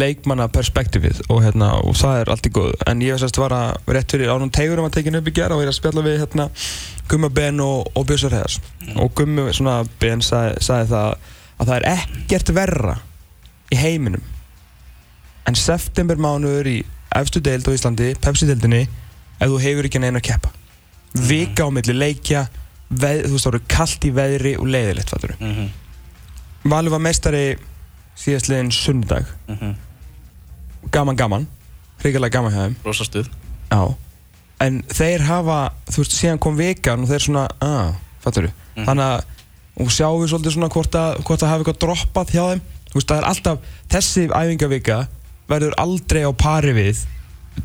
leikmanna 0.00 0.46
perspektífið 0.54 1.20
og, 1.26 1.42
hérna, 1.44 1.68
og 1.84 1.98
það 2.00 2.22
er 2.22 2.30
allt 2.32 2.48
í 2.48 2.52
góð 2.56 2.70
en 2.88 3.04
ég 3.04 3.20
sérst 3.20 3.40
var 3.42 3.52
að 3.58 3.92
rétt 3.92 4.14
fyrir 4.16 4.32
ánum 4.32 4.48
teigurum 4.56 4.88
að 4.88 4.96
tekinu 4.96 5.20
upp 5.20 5.28
í 5.28 5.34
gera 5.36 5.52
og 5.58 5.60
ég 5.60 5.68
er 5.68 5.74
að 5.74 5.78
spjalla 5.82 6.06
við 6.08 6.16
hérna, 6.22 6.48
Gumma 7.12 7.28
Ben 7.28 7.60
og, 7.60 7.92
og 7.92 8.08
Björsar 8.08 8.32
Heðars 8.32 8.56
og 8.96 9.92
Ben 10.00 10.24
sagði, 10.24 10.64
sagði 10.64 10.90
það 10.94 11.28
að 11.60 11.66
það 11.68 11.76
er 11.76 11.86
ekkert 11.92 12.52
verra 12.56 12.96
í 13.70 13.76
heiminum 13.76 14.22
en 15.48 15.54
september 15.58 16.16
mánuður 16.20 16.66
í 16.70 16.78
efstu 17.16 17.40
deild 17.42 17.66
á 17.66 17.72
Íslandi, 17.74 18.14
Pepsi-deildinni 18.22 18.82
ef 19.40 19.48
þú 19.50 19.58
hefur 19.62 19.88
ekki 19.88 20.00
neina 20.02 20.20
að 20.20 20.28
keppa 20.30 20.50
vika 21.26 21.66
á 21.66 21.68
milli 21.74 21.94
leikja 21.96 22.44
veð, 22.90 23.24
þú 23.26 23.32
veist 23.34 23.44
það 23.46 23.50
voru 23.52 23.62
kallt 23.68 24.04
í 24.06 24.10
veðri 24.14 24.52
og 24.58 24.66
leiðilegt 24.66 25.10
fattur. 25.10 25.34
mm 25.40 25.52
-hmm. 25.54 25.68
Valur 26.70 26.90
var 26.90 26.98
meistari 27.00 27.56
síðastliðin 28.16 28.70
sunnudag 28.72 29.24
gaman 30.92 31.16
gaman 31.16 31.46
hrigalega 32.02 32.32
gaman 32.38 32.52
hjá 32.52 32.62
þeim 32.66 32.76
rosa 32.84 33.04
stuð 33.04 33.28
Já. 33.70 33.94
en 34.60 34.82
þeir 34.88 35.20
hafa 35.28 35.72
þú 35.90 35.96
veist 36.02 36.12
síðan 36.16 36.38
kom 36.38 36.56
vikan 36.56 37.00
og 37.04 37.08
þeir 37.08 37.18
svona 37.26 37.48
að, 37.60 37.94
fattur 38.24 38.42
þú, 38.48 38.52
Mhm. 38.76 38.84
þannig 38.86 39.04
að 39.04 39.24
og 39.80 39.90
sjáum 39.94 40.20
við 40.22 40.32
svolítið 40.32 40.54
svona 40.56 40.70
hvort 40.74 40.96
að, 41.00 41.20
hvort 41.24 41.42
að 41.44 41.50
hafa 41.52 41.62
eitthvað 41.64 41.80
droppað 41.84 42.32
hjá 42.34 42.42
þeim 42.52 42.62
veist 42.94 43.08
það 43.10 43.20
er 43.20 43.28
alltaf 43.30 43.58
þessi 43.94 44.24
æfingavika 44.34 44.98
verður 45.50 45.76
aldrei 45.82 46.22
á 46.26 46.32
pari 46.34 46.74
við 46.76 47.04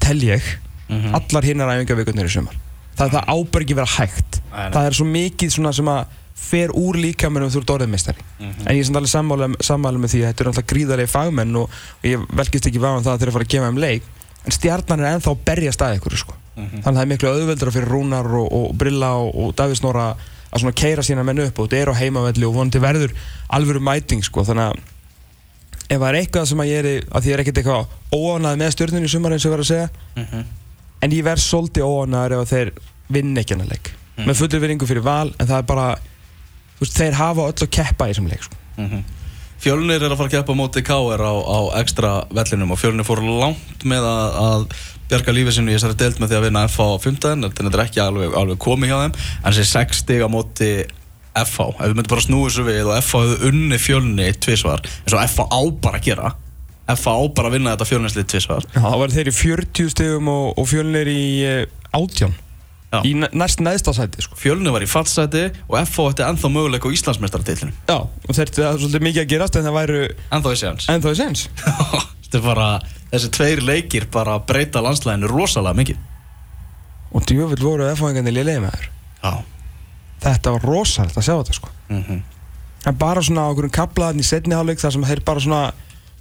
tel 0.01 0.19
ég 0.25 0.41
Mhm. 0.85 1.15
allar 1.17 1.41
hinnar 1.47 1.71
æfingavikunir 1.73 2.27
í 2.29 2.29
sumar 2.29 2.53
það, 2.95 3.15
það 3.15 3.23
ábær 3.33 3.63
ekki 3.65 3.75
vera 3.79 3.89
hægt 3.97 4.35
nei. 4.51 4.67
það 4.69 4.85
er 4.85 4.93
svo 4.99 5.05
mikið 5.09 5.49
svona 5.55 5.71
sem 5.73 5.85
að 5.89 6.05
fer 6.45 6.69
úr 6.77 6.93
líkamennum 7.01 7.49
þú 7.49 7.61
ert 7.63 7.71
orðinmeistari 7.73 8.21
Mhm. 8.39 8.67
en 8.67 8.75
ég 8.75 8.79
er 8.79 8.85
samt 8.85 9.31
alveg 9.31 9.55
sammála, 9.65 9.97
með 9.97 10.11
því 10.13 10.19
að 10.21 10.27
þetta 10.29 10.41
eru 10.45 10.49
alltaf 10.51 10.67
gríðarlega 10.69 11.09
fagmenn 11.09 11.55
og, 11.57 11.69
og 11.71 12.05
ég 12.05 12.27
velkist 12.37 12.67
ekki 12.69 12.79
vafa 12.83 12.97
um 12.99 13.03
það 13.03 13.21
eru 13.25 13.31
að 13.31 13.37
fara 13.39 13.45
að 13.45 13.53
gefa 13.55 13.65
þeim 13.71 13.79
leik 13.81 14.03
en 14.45 14.51
stjarnan 14.51 14.99
er 15.01 15.09
ennþá 15.17 15.31
að 15.33 15.43
berja 15.45 15.71
stað 15.73 15.97
ykkur 15.97 16.17
sko. 16.21 16.33
Mhm. 16.55 16.83
þannig 16.83 16.85
að 16.85 16.93
það 16.95 17.01
er 17.01 17.11
miklu 17.15 17.29
auðveldra 17.33 17.71
fyrir 17.73 17.89
Rúnar 17.89 18.25
og, 18.29 18.47
og 18.53 18.77
Brilla 18.77 19.09
og, 19.17 19.33
og 19.35 19.55
Davís 19.57 19.81
Nóra 19.81 20.15
að 20.55 20.63
svona 20.63 20.75
keira 20.79 21.03
sína 21.03 21.23
menn 21.27 21.41
upp 21.45 21.59
og 21.59 21.67
þetta 21.69 21.81
er 21.83 21.91
á 21.91 21.99
heimavelli 21.99 22.47
og 22.47 22.53
vonandi 22.55 22.79
verður 22.83 23.11
alvöru 23.53 23.81
mæting 23.83 24.23
sko. 24.23 24.45
þannig 24.47 24.71
að 24.71 24.79
ef 25.89 25.99
það 26.01 26.07
er 26.09 26.19
eitthvað 26.21 26.47
sem 26.49 26.61
að 26.63 26.69
ég 26.71 26.79
er 26.79 26.87
að 27.11 27.21
því 27.25 27.29
ég 27.29 27.33
er 27.35 27.43
ekkert 27.43 27.59
eitthvað 27.61 27.87
óánað 28.15 28.59
með 28.61 28.71
stjórninu 28.75 29.05
í 29.09 29.11
sumar 29.11 29.35
eins 29.35 29.45
og 29.45 29.51
var 29.51 29.59
að 29.65 29.69
segja 29.69 29.89
Mhm. 30.15 30.45
en 31.01 31.11
ég 31.11 31.23
verð 31.23 31.43
svolítið 31.43 31.83
óánæður 31.85 32.41
ef 32.41 32.49
þeir 32.49 32.71
vinn 33.09 33.35
ekki 33.37 33.53
hennar 33.53 33.67
leik 33.69 33.91
Mhm. 34.17 34.25
með 34.29 34.35
fullur 34.39 34.61
vinningu 34.63 34.87
fyrir 34.87 35.03
val 35.03 35.33
en 35.39 35.47
það 35.47 35.57
er 35.59 35.61
bara 35.63 35.95
veist, 36.79 36.93
þeir 36.97 37.13
hafa 37.13 37.41
öll 37.51 37.53
að 37.67 37.69
keppa 37.69 38.07
í 38.07 38.13
þessum 38.13 38.29
leik 38.29 38.43
sko. 38.43 38.55
Mhm. 38.77 39.03
Fjölnir 39.59 40.01
er 40.03 40.09
að 40.11 40.17
fara 40.17 40.29
að 40.29 40.31
keppa 40.31 40.51
á 40.53 40.59
móti 40.59 40.81
KR 40.83 41.21
á, 41.23 41.33
á 41.47 41.59
ekstra 41.81 42.27
vellinum 42.31 42.71
og 42.71 42.77
Fjölnir 42.79 43.05
fór 43.07 43.21
langt 43.23 43.83
með 43.83 44.03
að, 44.03 44.35
að 44.35 44.67
bjarga 45.09 45.35
lífið 45.37 45.57
sinu 45.59 45.71
í 45.73 45.75
þessari 45.77 45.97
deild 46.01 46.21
með 46.21 46.31
því 46.31 46.37
að 46.39 46.45
vinna 46.47 46.63
FH 46.69 46.85
á 46.85 46.97
15 47.03 47.33
en 47.35 47.49
þetta 47.55 47.73
er 47.77 47.83
ekki 47.85 48.01
alveg, 48.05 48.37
alveg 48.41 48.61
komið 48.65 48.91
hjá 48.93 48.97
þeim. 49.03 49.17
En 49.43 49.51
þessi 49.55 49.67
6 49.71 49.99
stig 50.03 50.23
á 50.25 50.29
móti 50.31 50.71
FH 51.35 51.67
ef 51.75 51.81
við 51.89 51.97
myndum 51.99 52.13
bara 52.15 52.23
snúið 52.23 52.53
svo 52.55 52.63
við 52.69 52.87
og 52.87 52.95
FH 53.03 53.21
hefðu 53.25 53.49
unni 53.51 53.79
Fjölni 53.81 54.29
tvisvar 54.39 54.81
eins 54.85 55.15
og 55.17 55.21
FH 55.27 55.45
á 55.51 55.59
bara 55.83 55.99
að 55.99 56.05
gera 56.07 56.31
FH 56.95 57.11
á 57.11 57.21
bara 57.35 57.49
að 57.49 57.55
vinna 57.57 57.73
þetta 57.75 57.87
Fjölnislið 57.89 58.27
tvisvar. 58.31 58.65
Já, 58.75 58.81
það 58.85 58.97
var 59.01 59.13
þeir 59.17 59.29
í 59.31 59.35
40 59.41 59.93
stegum 59.95 60.27
og, 60.31 60.47
og 60.61 60.67
fjölnir 60.69 61.09
í 61.11 61.21
uh, 61.49 61.61
átján. 61.97 62.35
Já. 62.93 62.99
í 63.09 63.11
næ- 63.17 63.31
næst 63.35 63.59
neðsta 63.65 63.91
sæti 63.97 64.21
sko. 64.23 64.37
Fjölni 64.39 64.71
var 64.71 64.83
í 64.85 64.87
fallseti 64.87 65.47
og 65.65 65.75
FH 65.81 66.05
ætti 66.13 66.23
ennþá 66.27 66.51
möguleik 66.53 66.85
á 66.85 66.93
Íslandsmeistardeildinu 66.95 67.73
Já, 67.89 67.97
og 68.05 68.29
það 68.31 68.43
er 68.45 68.77
svolítið 68.79 69.03
mikið 69.09 69.23
að 69.25 69.31
gerast 69.33 69.57
en 69.59 69.65
það 69.67 69.75
væru 69.81 70.03
ennþá 70.37 70.53
í 70.53 70.59
séans 70.61 71.43
bara, 72.43 72.67
þessi 73.11 73.31
tveir 73.35 73.63
leikir 73.65 74.07
bara 74.11 74.37
breyta 74.39 74.83
landslæðinu 74.83 75.29
rosalega 75.31 75.79
mikið. 75.79 75.97
Og 77.15 77.25
djöfull 77.29 77.61
voru 77.63 77.89
F-fáingarnir 77.93 78.35
liðlega 78.35 78.63
með 78.65 78.77
þér. 78.77 78.87
Já. 79.23 79.33
Þetta 80.25 80.55
var 80.55 80.65
rosalegt 80.67 81.19
að 81.19 81.27
sjá 81.27 81.35
þetta 81.35 81.59
sko. 81.59 81.75
Mm 81.89 82.23
En 82.85 82.93
bara 82.93 83.17
svona 83.25 83.47
okkur 83.49 83.65
kaplaðan 83.73 84.21
í 84.21 84.23
setni 84.27 84.53
hálfleik 84.53 84.77
þar 84.77 84.91
sem 84.93 85.05
þeir 85.09 85.21
bara 85.25 85.41
svona 85.41 85.61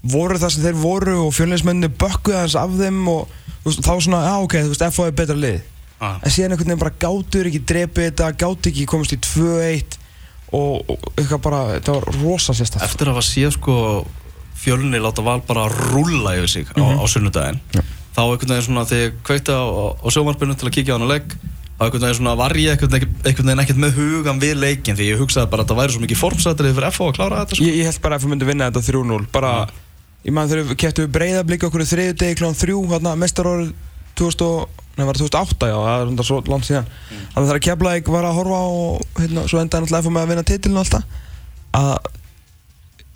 voru 0.00 0.38
það 0.40 0.52
sem 0.54 0.62
þeir 0.64 0.78
voru 0.80 1.16
og 1.26 1.34
fjölninsmenni 1.36 1.90
bökkuði 1.92 2.38
hans 2.38 2.54
af 2.56 2.72
þeim 2.78 3.02
og 3.12 3.34
veist, 3.66 3.82
þá 3.84 3.92
svona, 4.00 4.20
já 4.24 4.36
ok, 4.46 4.54
þú 4.62 4.70
veist, 4.70 4.84
F-fá 4.88 5.04
er 5.04 5.18
betra 5.18 5.36
lið. 5.36 5.58
Ah. 6.02 6.18
en 6.24 6.32
síðan 6.32 6.54
einhvern 6.54 6.72
veginn 6.72 6.80
bara 6.80 6.96
gátur 7.04 7.48
ekki 7.48 7.60
drepið 7.70 8.08
þetta, 8.08 8.30
gátu 8.40 8.70
ekki 8.70 8.86
komast 8.90 9.14
í 9.14 9.18
2-1 9.22 9.94
og, 10.56 10.90
eitthvað 11.14 11.40
bara, 11.44 11.60
þetta 11.76 11.94
var 11.94 12.08
rosa 12.18 12.54
sérstætt 12.56 12.82
Eftir 12.84 13.08
að 13.08 13.14
hafa 13.14 13.26
séð 13.28 13.54
sko 13.54 13.76
fjölni 14.64 15.00
láta 15.02 15.24
val 15.24 15.40
bara 15.46 15.68
rúlla 15.70 16.34
yfir 16.38 16.50
sig 16.50 16.70
á, 16.74 16.82
á 16.82 17.04
sunnudaginn. 17.10 17.60
Já. 17.74 17.82
þá 18.14 18.22
einhvern 18.24 18.54
veginn 18.54 18.66
svona 18.68 18.86
þegar 18.88 19.04
ég 19.04 19.18
kveikti 19.26 19.54
á, 19.54 19.62
á 20.00 20.08
sjómarpinu 20.14 20.56
til 20.58 20.68
að 20.70 20.74
kíkja 20.78 20.94
á 20.94 20.96
hann 20.96 21.06
að 21.06 21.14
legg 21.14 21.36
þá 21.74 21.82
einhvern 21.86 22.04
veginn 22.04 22.18
svona 22.20 22.34
var 22.38 22.54
ég 22.58 22.74
einhvern 22.74 22.92
veginn, 23.48 23.62
ekkert 23.64 23.80
með 23.82 23.96
hugan 23.98 24.42
við 24.42 24.54
leikin 24.62 24.98
því 24.98 25.08
ég 25.10 25.22
hugsaði 25.22 25.50
bara 25.50 25.64
að 25.64 25.72
það 25.72 25.80
væri 25.80 25.96
svo 25.96 26.04
mikið 26.04 26.20
formsættrið 26.20 26.76
fyrir 26.76 26.90
FH 26.92 27.08
að 27.08 27.16
klára 27.18 27.40
þetta 27.42 27.58
sko. 27.58 27.66
ég, 27.66 27.80
ég 27.80 27.90
held 27.90 28.02
bara 28.04 28.18
að 28.18 28.22
F 28.22 28.30
myndi 28.30 28.46
vinna 28.46 28.68
þetta 28.70 28.84
3-0 28.92 29.26
bara, 29.34 29.50
ég 30.22 30.36
man 30.36 30.52
þegar 30.52 30.70
við 30.70 31.02
við 31.02 31.10
breyðablík 31.18 31.66
okkur 31.66 31.86
þriðu 31.90 32.14
degi 32.22 32.38
klón 32.38 32.54
þrjú 32.60 32.84
hérna 32.94 33.16
mestarórið 33.18 33.74
2000 34.14 34.46
og, 34.46 34.82
nei, 34.94 35.04
var 35.08 35.18
það 35.18 35.32
2008 35.34 35.70
já, 35.70 35.74
það 35.74 36.00
er 36.00 36.10
hundar 36.10 36.28
svo 36.28 36.36
langt 36.46 36.68
síðan. 36.68 36.90
Þannig 37.34 37.48
þegar 37.48 37.62
Keflæk 37.66 38.10
var 38.14 38.28
að 38.28 38.36
horfa 38.38 38.60
og 38.70 39.18
hérna, 39.18 39.46
svo 39.50 39.58
endaði 39.58 39.84
náttúrulega 39.84 40.04
FH 40.04 40.14
með 40.14 40.22
að 40.22 40.30
vinna 40.30 40.44
titilin 40.50 40.78
og 40.78 40.84
allt 40.84 40.94
það 40.94 41.04
að 41.80 42.12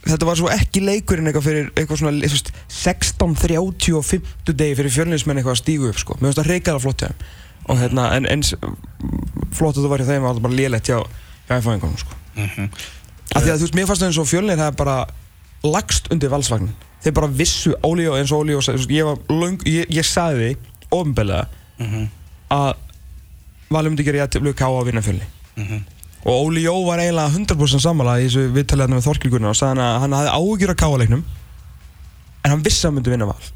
þetta 0.08 0.26
var 0.28 0.38
svo 0.40 0.48
ekki 0.52 0.80
leikurinn 0.84 1.28
eitthvað 1.30 1.46
fyrir 1.48 1.70
eitthvað 1.76 2.00
svona 2.00 2.12
þú 2.22 2.32
veist, 2.34 2.52
16.30 2.72 3.96
og 3.98 4.04
50 4.08 4.56
degi 4.58 4.76
fyrir 4.78 4.94
fjölnismenn 4.94 5.40
eitthvað 5.40 5.56
að 5.56 5.62
stígu 5.62 5.90
upp 5.92 5.98
sko. 6.00 6.16
mér 6.18 6.28
finnst 6.30 6.40
það 6.42 6.50
reykjala 6.52 6.82
flott 6.84 7.04
hjá 7.04 7.10
þeim 7.12 7.68
og 7.68 7.78
hérna, 7.82 8.04
en 8.16 8.26
eins 8.32 8.54
flott 9.52 9.76
að 9.76 9.82
það 9.84 9.90
var 9.92 10.00
hjá 10.04 10.08
þeim 10.12 10.22
var 10.24 10.34
það 10.38 10.44
bara 10.46 10.58
lélegt 10.58 10.88
hjá, 10.88 10.98
FH-ingunum 11.48 11.98
sko. 12.00 12.14
Mhm. 12.36 12.68
af 13.34 13.42
því 13.42 13.50
að 13.52 13.56
þú 13.58 13.64
veist, 13.66 13.74
mér 13.76 13.86
fannst 13.90 14.02
það 14.02 14.08
eins 14.08 14.18
og 14.22 14.28
fjölnir 14.30 14.58
hefði 14.62 14.76
bara 14.76 14.96
lagst 15.68 16.08
undir 16.12 16.30
valsvagnin 16.32 16.72
þeir 17.04 17.14
bara 17.14 17.28
vissu, 17.28 17.74
eins 18.18 18.32
og 18.32 18.42
Ólíó 18.44 18.62
sagði, 18.64 18.78
þú 18.78 18.86
veist, 18.86 18.96
ég 18.96 19.04
var 19.04 19.16
löng, 19.28 19.58
ég, 19.68 19.86
ég 19.90 20.04
sagði 20.06 20.56
ofinbeglega 20.90 21.46
Mhm. 21.78 22.08
að 22.50 22.74
Valur 23.70 23.90
myndi 23.92 24.04
gera 24.04 24.24
jættiflu 24.26 24.54
ká 24.56 24.64
að 24.64 24.86
vinna 24.88 25.02
fjölni 25.04 25.26
Mhm. 25.58 25.82
Og 26.24 26.32
Óli 26.48 26.64
Jó 26.64 26.74
var 26.86 27.02
eiginlega 27.02 27.34
100% 27.34 27.84
sammála 27.84 28.18
í 28.20 28.26
þessu 28.26 28.48
viðtalið 28.56 28.94
með 28.94 29.04
Þorkilgunna 29.06 29.52
og 29.52 29.58
sagði 29.58 29.84
að 29.84 30.00
hann 30.04 30.16
hafði 30.18 30.32
áhugjur 30.34 30.72
að 30.74 30.80
káaleiknum 30.82 31.26
en 32.44 32.50
hann 32.52 32.64
vissi 32.64 32.82
að 32.82 32.90
hann 32.90 32.98
myndi 32.98 33.14
vinna 33.14 33.28
val. 33.28 33.52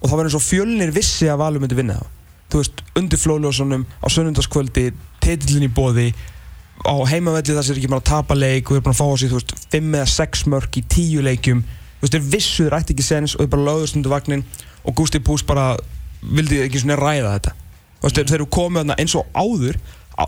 Og 0.00 0.08
það 0.08 0.16
var 0.16 0.30
eins 0.30 0.38
og 0.38 0.44
fjölnir 0.44 0.94
vissi 0.96 1.28
að 1.30 1.42
Valur 1.44 1.62
myndi 1.62 1.78
vinna 1.78 2.00
það 2.00 2.16
þú 2.50 2.60
veist, 2.60 2.82
undir 2.98 3.20
flóljósunum 3.20 3.86
á 4.02 4.06
sunnundaskvöldi, 4.10 4.90
titillin 5.22 5.68
í 5.68 5.72
bóði 5.72 6.10
á 6.82 6.96
heimavelli 7.10 7.54
þess 7.54 7.70
er 7.70 7.78
ekki 7.78 7.90
bara 7.92 8.02
að 8.02 8.10
tapa 8.10 8.36
leik 8.36 8.70
og 8.70 8.78
er 8.78 8.84
búin 8.84 8.94
að 8.94 9.00
fá 9.00 9.06
á 9.06 9.16
sig, 9.20 9.30
þú 9.30 9.38
veist, 9.38 9.54
5 9.70 9.96
eða 10.00 10.10
6 10.14 10.44
mörg 10.50 10.78
í 10.80 10.82
10 10.96 11.26
leikjum. 11.28 11.62
Þú 12.00 12.06
veist, 12.06 12.14
þeir 12.16 12.28
vissu 12.34 12.66
þeir 12.66 12.76
ætti 12.80 12.94
ekki 12.96 13.06
sens 13.06 13.36
og 13.36 13.44
þeir 13.44 13.52
bara 13.54 13.66
lögðust 13.68 13.98
undir 13.98 14.14
vagnin 14.14 14.44
og 14.82 14.96
Gusti 14.96 15.20
Pús 15.22 15.44
bara 15.46 15.74
vildi 16.20 16.62
ekki 16.64 16.80
svona 16.82 16.98
ræða 16.98 17.34
þetta. 17.36 17.54
Þú 18.00 18.08
veist, 18.08 18.20
þeir, 18.20 18.36
eru 18.38 18.48
komið 18.56 18.82
þarna 18.82 18.98
eins 19.04 19.16
og 19.20 19.28
áður 19.36 19.80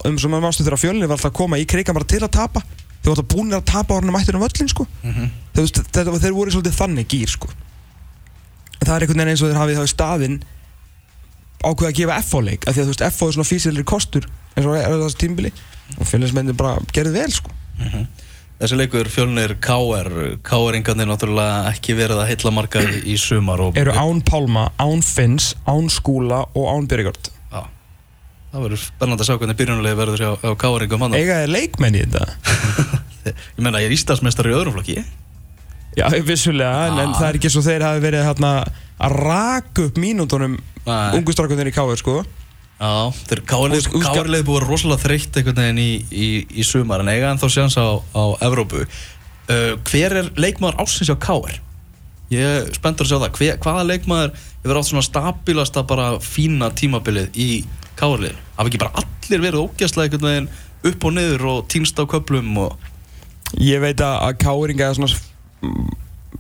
um 0.05 0.19
sem 0.19 0.31
maður 0.31 0.47
mástu 0.49 0.65
þegar 0.67 0.81
fjölnir 0.83 1.09
var 1.11 1.17
alltaf 1.19 1.31
að 1.33 1.39
koma 1.41 1.59
í 1.61 1.67
krigan 1.67 1.95
bara 1.99 2.05
til 2.09 2.21
að 2.23 2.31
tapa 2.39 2.63
þeir 2.63 3.11
voru 3.11 3.15
alltaf 3.17 3.31
búinir 3.37 3.59
að 3.59 3.65
tapa 3.73 3.95
orðinu 3.99 4.13
mættir 4.17 4.35
um 4.39 4.43
völlin 4.47 4.69
sko 4.73 4.87
Mhm. 5.03 5.31
Þú 5.53 5.61
veist, 5.67 5.79
þetta, 5.93 6.19
þeir 6.23 6.33
voru 6.33 6.51
svolítið 6.51 6.77
þannig 6.79 7.07
gýr 7.13 7.29
sko. 7.29 7.49
Það 8.81 8.95
er 8.97 9.03
einhvern 9.05 9.19
veginn 9.21 9.29
eins 9.35 9.43
og 9.43 9.51
þeir 9.51 9.59
hafið 9.61 9.77
þá 9.79 9.85
í 9.85 9.91
staðinn 9.93 10.39
ákveða 11.63 11.91
að 11.93 11.99
gefa 11.99 12.23
FO 12.27 12.41
leik 12.43 12.65
af 12.67 12.75
því 12.75 12.81
að 12.83 12.87
þú 12.89 12.93
veist 12.95 13.05
FO 13.19 13.27
er 13.29 13.35
svona 13.37 13.49
físilegri 13.51 13.85
kostur 13.87 14.25
eins 14.57 14.67
og 14.67 14.77
er 14.79 14.97
þessi 15.03 15.21
tímbili 15.21 15.53
og 15.99 16.07
félagismennin 16.09 16.57
bara 16.57 16.79
gerði 16.93 17.13
vel 17.19 17.31
sko. 17.37 17.51
Mhm. 17.79 18.07
Þessi 18.63 18.77
leikur 18.79 19.09
fjölnir 19.11 19.57
KR 19.61 20.39
KR-ingarnir 20.47 21.09
náttúrulega 21.11 21.69
ekki 21.73 21.97
verið 21.99 22.21
að 22.23 22.29
heilla 22.31 22.53
marga 22.55 22.81
í, 23.03 23.17
sumar 23.19 23.59
og 23.61 23.77
eru 23.77 23.91
án 23.93 24.23
Pálma, 24.23 24.71
án 24.79 25.03
Finns, 25.03 25.55
án 25.67 25.89
Skúla 25.91 26.45
og 26.55 26.69
án 26.71 26.87
Byrjegard 26.89 27.29
Já. 27.29 27.33
Það 28.53 28.65
verður 28.67 28.81
spennandi 28.83 29.25
að 29.25 29.29
sjá 29.31 29.37
hvernig 29.41 29.59
byrjunulegi 29.63 29.97
verður 30.03 30.23
hjá, 30.23 30.31
hjá 30.43 30.51
KR-ingum 30.61 31.05
hann 31.07 31.15
eiga 31.17 31.39
er 31.47 31.53
leikmenn 31.53 31.97
í 31.97 32.03
þetta 32.05 32.27
Ég 33.57 33.63
meina, 33.65 33.81
ég 33.81 33.89
er 33.89 33.95
Íslandsmeistar 33.97 34.49
í 34.51 34.55
öðrum 34.57 34.75
flokki 34.77 34.99
já, 35.97 36.07
vissulega, 36.27 36.87
en, 36.91 36.99
en 37.05 37.11
Ah. 37.13 37.17
það 37.21 37.29
er 37.31 37.39
ekki 37.41 37.51
svo 37.53 37.63
þeir 37.65 37.85
hafi 37.87 38.03
verið 38.05 38.27
hérna, 38.27 38.53
að 39.03 39.17
raka 39.23 39.87
upp 39.89 39.99
mínútonum 40.01 40.59
Nei. 40.87 41.17
ungu 41.19 41.35
strákunir 41.37 41.69
í 41.71 41.75
KR 41.77 41.97
sko 42.01 42.19
Já, 42.83 43.13
þeir 43.29 43.43
KR-legi 43.47 44.45
búið 44.49 44.65
rosalega 44.67 45.05
þreytt 45.05 45.37
einhvern 45.39 45.61
veginn 45.63 45.79
í, 45.83 45.91
í, 46.11 46.29
í 46.59 46.65
sumar 46.67 47.05
en 47.05 47.13
eiga 47.13 47.29
en 47.31 47.39
þá 47.39 47.47
séðans 47.55 47.77
á, 47.79 47.87
á 48.11 48.23
Evrópu 48.49 48.83
uh, 48.83 49.77
Hver 49.87 50.17
er 50.19 50.31
leikmaður 50.41 50.81
ásins 50.83 51.07
hjá 51.13 51.15
KR? 51.23 51.61
Ég 52.33 52.47
er 52.49 52.71
spenntur 52.77 53.07
að 53.07 53.13
sjá 53.13 53.19
það. 53.19 53.39
Hver, 53.39 53.59
Hvaða 53.63 53.89
leikmaður 53.91 54.37
hefur 54.63 54.81
átt 54.81 54.89
svona 54.89 55.07
stabilasta 55.07 55.83
bara 55.89 56.13
fína 56.23 56.71
tímabilið 56.79 57.37
í 57.37 57.51
KR-liðinu? 58.01 58.47
Hafa 58.57 58.71
ekki 58.71 58.81
bara 58.81 59.03
allir 59.03 59.45
verið 59.45 59.67
ógæslega 59.67 60.09
einhvern 60.09 60.31
veginn 60.31 60.53
upp 60.93 61.05
og 61.09 61.15
niður 61.17 61.47
og 61.51 61.67
týnst 61.71 62.01
á 62.01 62.05
köplum 62.09 62.57
og 62.63 62.89
Ég 63.61 63.83
veit 63.83 64.01
að, 64.01 64.31
káringa 64.41 64.89
er 64.89 64.97
svona 64.97 65.13
mm, 65.61 65.91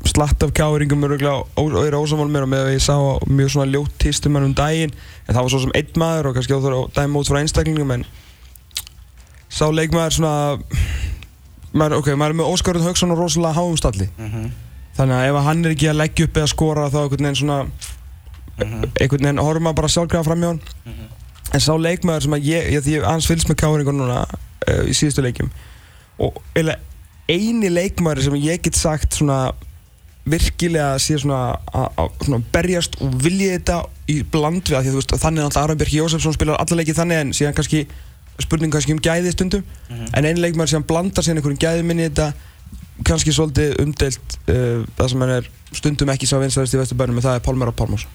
slatt 0.08 0.44
af 0.44 0.52
káringum 0.56 1.04
er 1.04 1.14
auðvitað 1.20 1.98
ósamál 1.98 2.30
mér 2.32 2.46
og 2.46 2.50
með 2.54 2.64
að 2.64 2.72
ég 2.72 2.84
sá 2.84 2.96
mjög 3.28 3.52
svona 3.52 3.68
ljótt 3.68 3.98
týstum 4.00 4.38
um 4.40 4.54
daginn 4.56 4.94
en 5.26 5.34
það 5.34 5.42
var 5.42 5.52
svo 5.52 5.60
sem 5.66 5.74
einn 5.76 6.00
maður 6.00 6.30
og 6.30 6.38
kannski 6.38 6.56
óþur 6.56 6.76
að 6.78 6.86
dæma 6.96 7.20
út 7.20 7.28
frá 7.28 7.40
einstaklingum 7.42 7.92
en 7.98 8.06
sá 9.52 9.66
leikmaður 9.68 10.16
svona 10.16 10.34
maður, 11.76 11.98
ok, 12.00 12.12
maður 12.16 12.32
er 12.32 12.38
með 12.40 12.52
Óskarun 12.54 12.86
Hauksson 12.88 13.12
og 13.12 13.20
rosalega 13.20 13.60
háum 13.60 13.76
stalli 13.80 14.08
þannig 14.96 15.16
að 15.18 15.26
ef 15.30 15.38
að 15.40 15.46
hann 15.48 15.64
er 15.64 15.74
ekki 15.76 15.88
að 15.90 15.98
leggja 16.02 16.26
upp 16.28 16.36
eða 16.42 16.50
skora 16.52 16.86
þá 16.92 16.98
einhvern 17.02 17.26
veginn 17.26 17.40
svona 17.40 17.58
einhvern 18.62 19.24
veginn 19.26 19.42
horfum 19.42 19.66
maður 19.66 19.78
bara 19.80 19.92
sjálfgræða 19.96 20.26
fram 20.28 20.44
hjá 20.44 20.50
hann. 20.52 20.62
En 21.52 21.60
sá 21.60 21.72
leikmaður 21.76 22.22
sem 22.26 22.36
að 22.36 22.46
ég, 22.48 22.68
ég 22.76 22.84
því 22.84 22.94
ég 22.98 23.04
aðeins 23.08 23.26
fylgst 23.28 23.48
með 23.50 23.58
káringun 23.62 23.98
núna 24.00 24.20
uh, 24.24 24.84
í 24.88 24.94
síðustu 24.96 25.24
leikjum 25.24 25.50
og 26.22 26.38
eiginlega 26.54 26.78
eini 27.32 27.68
leikmaður 27.72 28.22
sem 28.26 28.36
ég 28.40 28.62
get 28.64 28.76
sagt 28.78 29.16
svona 29.18 29.40
virkilega 30.28 30.98
sé 31.02 31.16
svona 31.18 31.58
að- 31.74 31.98
að 31.98 32.44
berjast 32.54 32.94
og 33.02 33.16
vilja 33.24 33.56
þetta 33.58 33.78
í 34.12 34.20
bland 34.22 34.62
við 34.68 34.76
að 34.78 34.84
því 34.84 34.88
að 34.88 34.94
þú 34.94 35.00
veist 35.00 35.14
þannig 35.24 35.44
alltaf 35.48 35.62
Aron 35.64 35.80
Björk 35.80 35.94
Jósefsson 35.96 36.36
spilar 36.36 36.60
alla 36.62 36.78
leikið 36.78 36.98
þannig 37.00 37.20
en 37.24 37.32
síðan 37.34 37.56
kannski 37.58 37.80
spurning 38.40 38.72
kannski 38.72 38.94
um 38.94 39.00
gæði 39.02 39.32
stundum. 39.34 39.64
En 40.14 40.24
eini 40.24 40.40
leikmaður 40.40 40.70
sem 40.76 40.82
blandar 40.86 41.24
síðan 41.26 41.40
einhverjum 41.42 41.58
gæði 41.64 41.82
minni 41.88 42.06
í 42.06 42.08
þetta 42.10 42.32
kannski 43.08 43.34
svolítið 43.34 43.78
umdeilt 43.82 44.38
uh, 44.48 44.84
það 44.98 45.12
sem 45.12 45.24
hann 45.24 45.34
er 45.38 45.50
stundum 45.72 46.12
ekki 46.12 46.28
sá 46.28 46.36
vinstæðist 46.42 46.76
í 46.76 46.82
Vesturbænum 46.82 47.18
en 47.18 47.26
það 47.26 47.38
er 47.38 47.46
Pálmar 47.46 47.72
og 47.72 47.78
Pálmars 47.78 48.08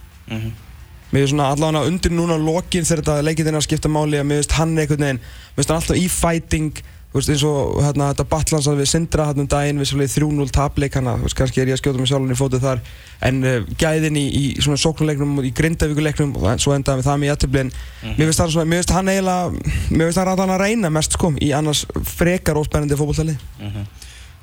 Mér 1.08 1.24
finnst 1.24 1.32
svona 1.32 1.54
allavega 1.54 1.88
undir 1.88 2.12
núna 2.12 2.36
lokin 2.36 2.84
þegar 2.84 3.00
þetta 3.00 3.24
leikinn 3.24 3.48
er 3.48 3.58
að 3.62 3.64
skipta 3.64 3.90
máli 3.92 4.20
að 4.20 4.26
mér 4.28 4.42
finnst 4.42 4.56
hann 4.58 4.74
einhvern 4.76 5.06
veginn, 5.06 5.20
mér 5.24 5.62
finnst 5.62 5.72
hann 5.72 5.80
alltaf 5.80 6.00
í 6.02 6.08
fighting 6.12 6.82
veist 7.16 7.32
eins 7.32 7.44
og 7.48 7.78
hérna 7.82 8.10
þetta 8.12 8.26
batlans 8.30 8.68
að 8.68 8.82
við 8.82 8.90
sindra 8.92 9.28
hann 9.30 9.42
um 9.42 9.48
daginn 9.50 9.80
við 9.80 9.90
svolítið 9.92 10.26
3-0 10.26 10.52
tapleik 10.54 10.98
hana, 11.00 11.14
veist 11.22 11.38
kannski 11.40 11.62
er 11.62 11.72
ég 11.72 11.78
að 11.78 11.82
skjóta 11.82 12.02
mig 12.02 12.10
sjálfur 12.12 12.34
í 12.34 12.38
fótið 12.38 12.66
þar 12.66 12.82
en 13.30 13.40
uh, 13.48 13.70
gæðin 13.80 14.20
í, 14.20 14.26
í 14.28 14.44
svona 14.60 14.82
sóknuleiknum 14.82 15.40
og 15.40 15.48
í 15.48 15.54
grindavíkuleiknum 15.58 16.36
og 16.38 16.50
svo 16.64 16.76
endaði 16.76 17.02
við 17.02 17.08
það 17.08 17.22
með 17.22 17.32
jættibli 17.32 17.64
en 17.64 17.72
mér 18.18 18.34
finnst 18.34 18.44
hann 18.44 18.98
hann 18.98 19.14
eiginlega 19.14 19.46
mér 19.94 20.12
finnst 20.12 20.22
hann 20.22 20.54
að 20.58 20.62
reyna 20.66 20.92
mest 20.94 21.16
sko 21.18 21.32
í 21.40 21.54
annars 21.56 21.86
frekar 22.18 22.60
óspennandi 22.60 23.00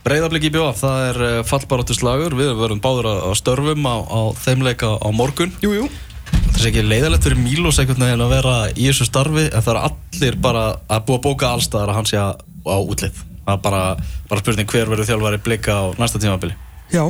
fótballtali 0.04 0.40
Breiðabliki 0.44 0.50
BF, 0.52 0.80
það 0.80 1.04
er 1.08 1.18
uh, 1.24 1.44
fallbaróttu 1.48 1.94
slagur 1.96 2.34
Við 2.36 2.50
verðum 2.58 2.80
báður 2.84 3.06
að, 3.08 3.20
að 3.30 3.36
störfum 3.40 3.86
á, 3.88 3.96
á 4.04 4.20
þeim 4.36 4.64
leika 4.66 4.90
á 5.00 5.08
morgun. 5.16 5.52
Jú, 5.64 5.70
jú. 5.78 5.86
Það 6.54 6.60
er 6.60 6.68
ekki 6.70 6.82
leiðalegt 6.84 7.24
fyrir 7.24 7.40
Mílos 7.40 7.78
einhvern 7.80 8.04
veginn 8.04 8.22
að 8.24 8.32
vera 8.34 8.54
í 8.76 8.84
þessu 8.90 9.06
starfi 9.08 9.46
en 9.48 9.62
það 9.64 9.70
er 9.74 9.80
allir 9.88 10.36
bara 10.44 10.64
að 10.92 11.06
búa 11.08 11.16
að 11.18 11.24
bóka 11.24 11.48
allstaðar 11.54 11.90
að 11.92 11.96
hann 11.98 12.08
sé 12.10 12.20
á 12.20 12.76
útlið. 12.78 13.22
Það 13.44 13.54
er 13.56 13.62
bara, 13.64 13.80
bara 14.30 14.40
spurning 14.44 14.68
hver 14.70 14.88
verður 14.92 15.08
þjálfari 15.08 15.40
blika 15.44 15.74
á 15.76 15.84
næsta 16.00 16.20
tímabili. 16.22 16.54
Já, 16.92 17.04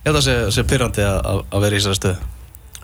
Ég 0.00 0.08
held 0.08 0.16
að 0.16 0.24
sé, 0.24 0.34
sé 0.56 0.62
pyrrandi 0.64 1.02
að, 1.04 1.18
að- 1.28 1.42
að 1.52 1.64
vera 1.66 1.76
í 1.76 1.80
þessari 1.80 1.98
stöðu. 1.98 2.28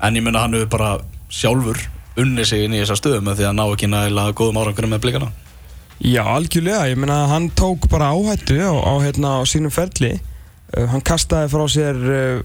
En 0.04 0.16
ég 0.18 0.24
menna 0.26 0.42
hann 0.44 0.52
hefur 0.58 0.68
bara 0.74 0.90
sjálfur 1.32 1.78
unnið 2.20 2.48
sig 2.50 2.64
inn 2.66 2.74
í 2.76 2.80
þessar 2.82 2.98
stöðu 3.00 3.22
með 3.24 3.38
því 3.40 3.46
að 3.48 3.54
ná 3.56 3.62
ekki 3.72 3.88
nægilega 3.88 4.34
góðum 4.36 4.58
árangur 4.60 4.88
með 4.92 5.00
blikana 5.06 5.30
Já, 5.96 6.20
algjörlega, 6.28 6.88
ég 6.90 6.98
meina 7.00 7.22
hann 7.30 7.48
tók 7.56 7.86
bara 7.88 8.10
áhættu 8.12 8.58
á, 8.60 8.68
á, 8.68 8.92
hérna, 9.00 9.40
á 9.40 9.42
sínum 9.48 9.72
ferli. 9.72 10.18
Uh, 10.76 10.84
hann 10.92 11.00
kastaði 11.00 11.48
frá 11.48 11.64
sér 11.72 11.96
uh, 11.96 12.42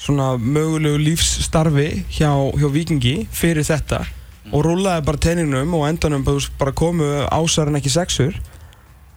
svona 0.00 0.34
mögulegu 0.36 1.00
lífsstarfi 1.00 2.04
hjá, 2.12 2.28
hjá 2.60 2.68
Vikingi 2.68 3.14
fyrir 3.32 3.64
þetta 3.64 4.02
og 4.50 4.64
rúlaði 4.66 5.04
bara 5.06 5.20
teininum 5.22 5.72
og 5.78 5.86
endanum 5.88 6.24
bara, 6.26 6.42
bara 6.58 6.74
komu 6.76 7.08
ásar 7.30 7.70
en 7.70 7.80
ekki 7.80 7.92
sexur. 7.94 8.36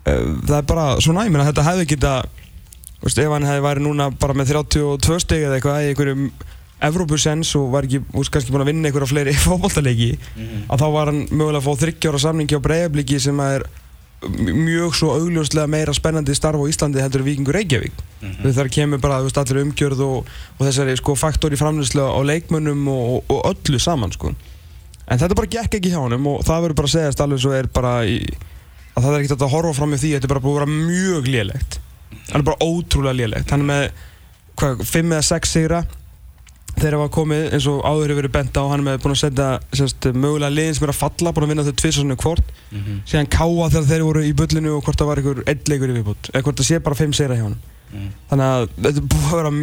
Uh, 0.07 0.39
það 0.47 0.57
er 0.61 0.69
bara 0.71 0.87
svona, 1.03 1.27
ég 1.27 1.35
meina 1.35 1.49
þetta 1.49 1.67
hefði 1.67 1.89
geta 1.91 2.15
veist, 3.03 3.19
ef 3.19 3.35
hann 3.35 3.47
hefði 3.47 3.67
væri 3.67 3.83
núna 3.83 4.09
bara 4.15 4.37
með 4.37 4.55
32 4.55 5.19
stig 5.25 5.43
eða 5.43 5.59
eitthvað 5.59 5.83
í 5.83 5.91
einhverjum 5.91 6.27
Evrópusens 6.83 7.53
og 7.59 7.69
var 7.73 7.87
ekki, 7.87 8.01
veist, 8.13 8.31
kannski 8.33 8.51
búin 8.53 8.65
að 8.65 8.71
vinna 8.73 8.89
einhverja 8.89 9.11
fleiri 9.11 9.35
fótballtaleiki 9.45 10.11
að 10.67 10.83
þá 10.83 10.87
var 10.97 11.11
hann 11.11 11.23
mögulega 11.31 11.61
að 11.61 11.67
fá 11.67 11.83
þryggjára 11.85 12.21
samningi 12.25 12.59
á 12.59 12.65
breyðabliki 12.65 13.19
sem 13.23 13.39
er 13.43 13.65
mjög 14.29 14.95
svo 14.95 15.11
augljóslega 15.17 15.67
meira 15.67 15.93
spennandi 15.95 16.35
starf 16.35 16.59
á 16.59 16.65
Íslandi 16.69 17.01
heldur 17.01 17.23
en 17.23 17.27
Víkingur 17.27 17.55
Reykjavík. 17.57 17.93
Mm 18.21 18.31
-hmm. 18.31 18.53
þar 18.53 18.69
kemur 18.69 18.99
bara 18.99 19.21
veist, 19.21 19.37
allir 19.37 19.63
umgjörð 19.63 19.99
og, 19.99 20.25
og 20.57 20.67
þessari 20.67 20.95
sko, 20.97 21.15
faktor 21.15 21.53
í 21.53 21.59
framlýslu 21.59 22.01
á 22.01 22.19
leikmönnum 22.23 22.87
og, 22.87 23.23
og, 23.27 23.41
öllu 23.51 23.79
saman 23.79 24.11
sko. 24.11 24.33
en 25.07 25.19
þetta 25.19 25.35
bara 25.35 25.47
gekk 25.47 25.73
ekki 25.75 25.91
hjá 25.91 25.99
honum 25.99 26.27
og 26.27 26.45
það 26.45 26.61
verður 26.61 26.75
bara 26.75 26.87
að 26.87 26.91
segjast 26.91 27.21
alveg 27.21 27.39
svo 27.39 27.51
er 27.51 27.67
bara 27.67 28.05
í, 28.05 28.23
að 28.95 29.03
það 29.03 29.13
er 29.13 29.19
ekkert 29.19 29.41
að 29.41 29.51
horfa 29.51 29.73
fram 29.73 29.89
með 29.89 29.99
því 29.99 30.11
þetta 30.13 30.25
er 30.25 30.33
bara 30.33 30.39
búið 30.39 30.55
að 30.55 30.59
vera 30.59 30.87
mjög 30.87 31.27
lélegt. 31.27 31.79
Hann 32.31 32.41
er 32.41 32.47
bara 32.47 32.63
ótrúlega 32.63 33.13
lélegt. 33.13 33.51
Hann 33.51 33.61
er 33.61 33.65
með 33.65 33.91
hvað, 34.55 34.83
5 34.85 35.11
eða 35.11 35.21
6 35.21 35.49
sigra 35.49 35.83
þegar 36.79 36.97
var 37.03 37.11
komið 37.13 37.43
eins 37.53 37.67
og 37.69 37.83
áður 37.85 38.11
hefur 38.11 38.19
verið 38.21 38.33
bent 38.33 38.57
á 38.57 38.63
hann 38.71 38.83
með 38.83 38.97
búin 39.03 39.13
að 39.13 39.21
setja 39.21 39.47
sérst, 39.77 40.07
mögulega 40.13 40.53
liðin 40.53 40.75
sem 40.77 40.87
er 40.87 40.93
að 40.93 40.99
falla 41.03 41.33
búin 41.35 41.45
að 41.45 41.51
vinna 41.53 41.65
þau 41.67 41.75
tvisasonu 41.81 42.17
hvort. 42.23 42.49
Síðan 43.05 43.29
káa 43.29 43.69
þegar 43.69 43.87
þeir 43.91 44.03
voru 44.07 44.23
í 44.25 44.33
bullinu 44.33 44.73
og 44.77 44.83
hvort 44.87 44.99
það 44.99 45.09
var 45.11 45.21
einhver 45.21 45.43
einn 45.47 45.69
leikur 45.69 45.93
í 45.93 45.97
viðbútt 45.99 46.31
eða 46.33 46.43
hvort 46.47 46.59
það 46.59 46.69
sé 46.71 46.79
bara 46.83 46.99
fimm 46.99 47.13
seira 47.13 47.37
hjá 47.37 47.45
hann 47.45 47.59
þannig 48.29 48.45
að 48.49 48.67
þetta 48.87 49.03
búið 49.13 49.29
að 49.29 49.39
vera 49.39 49.53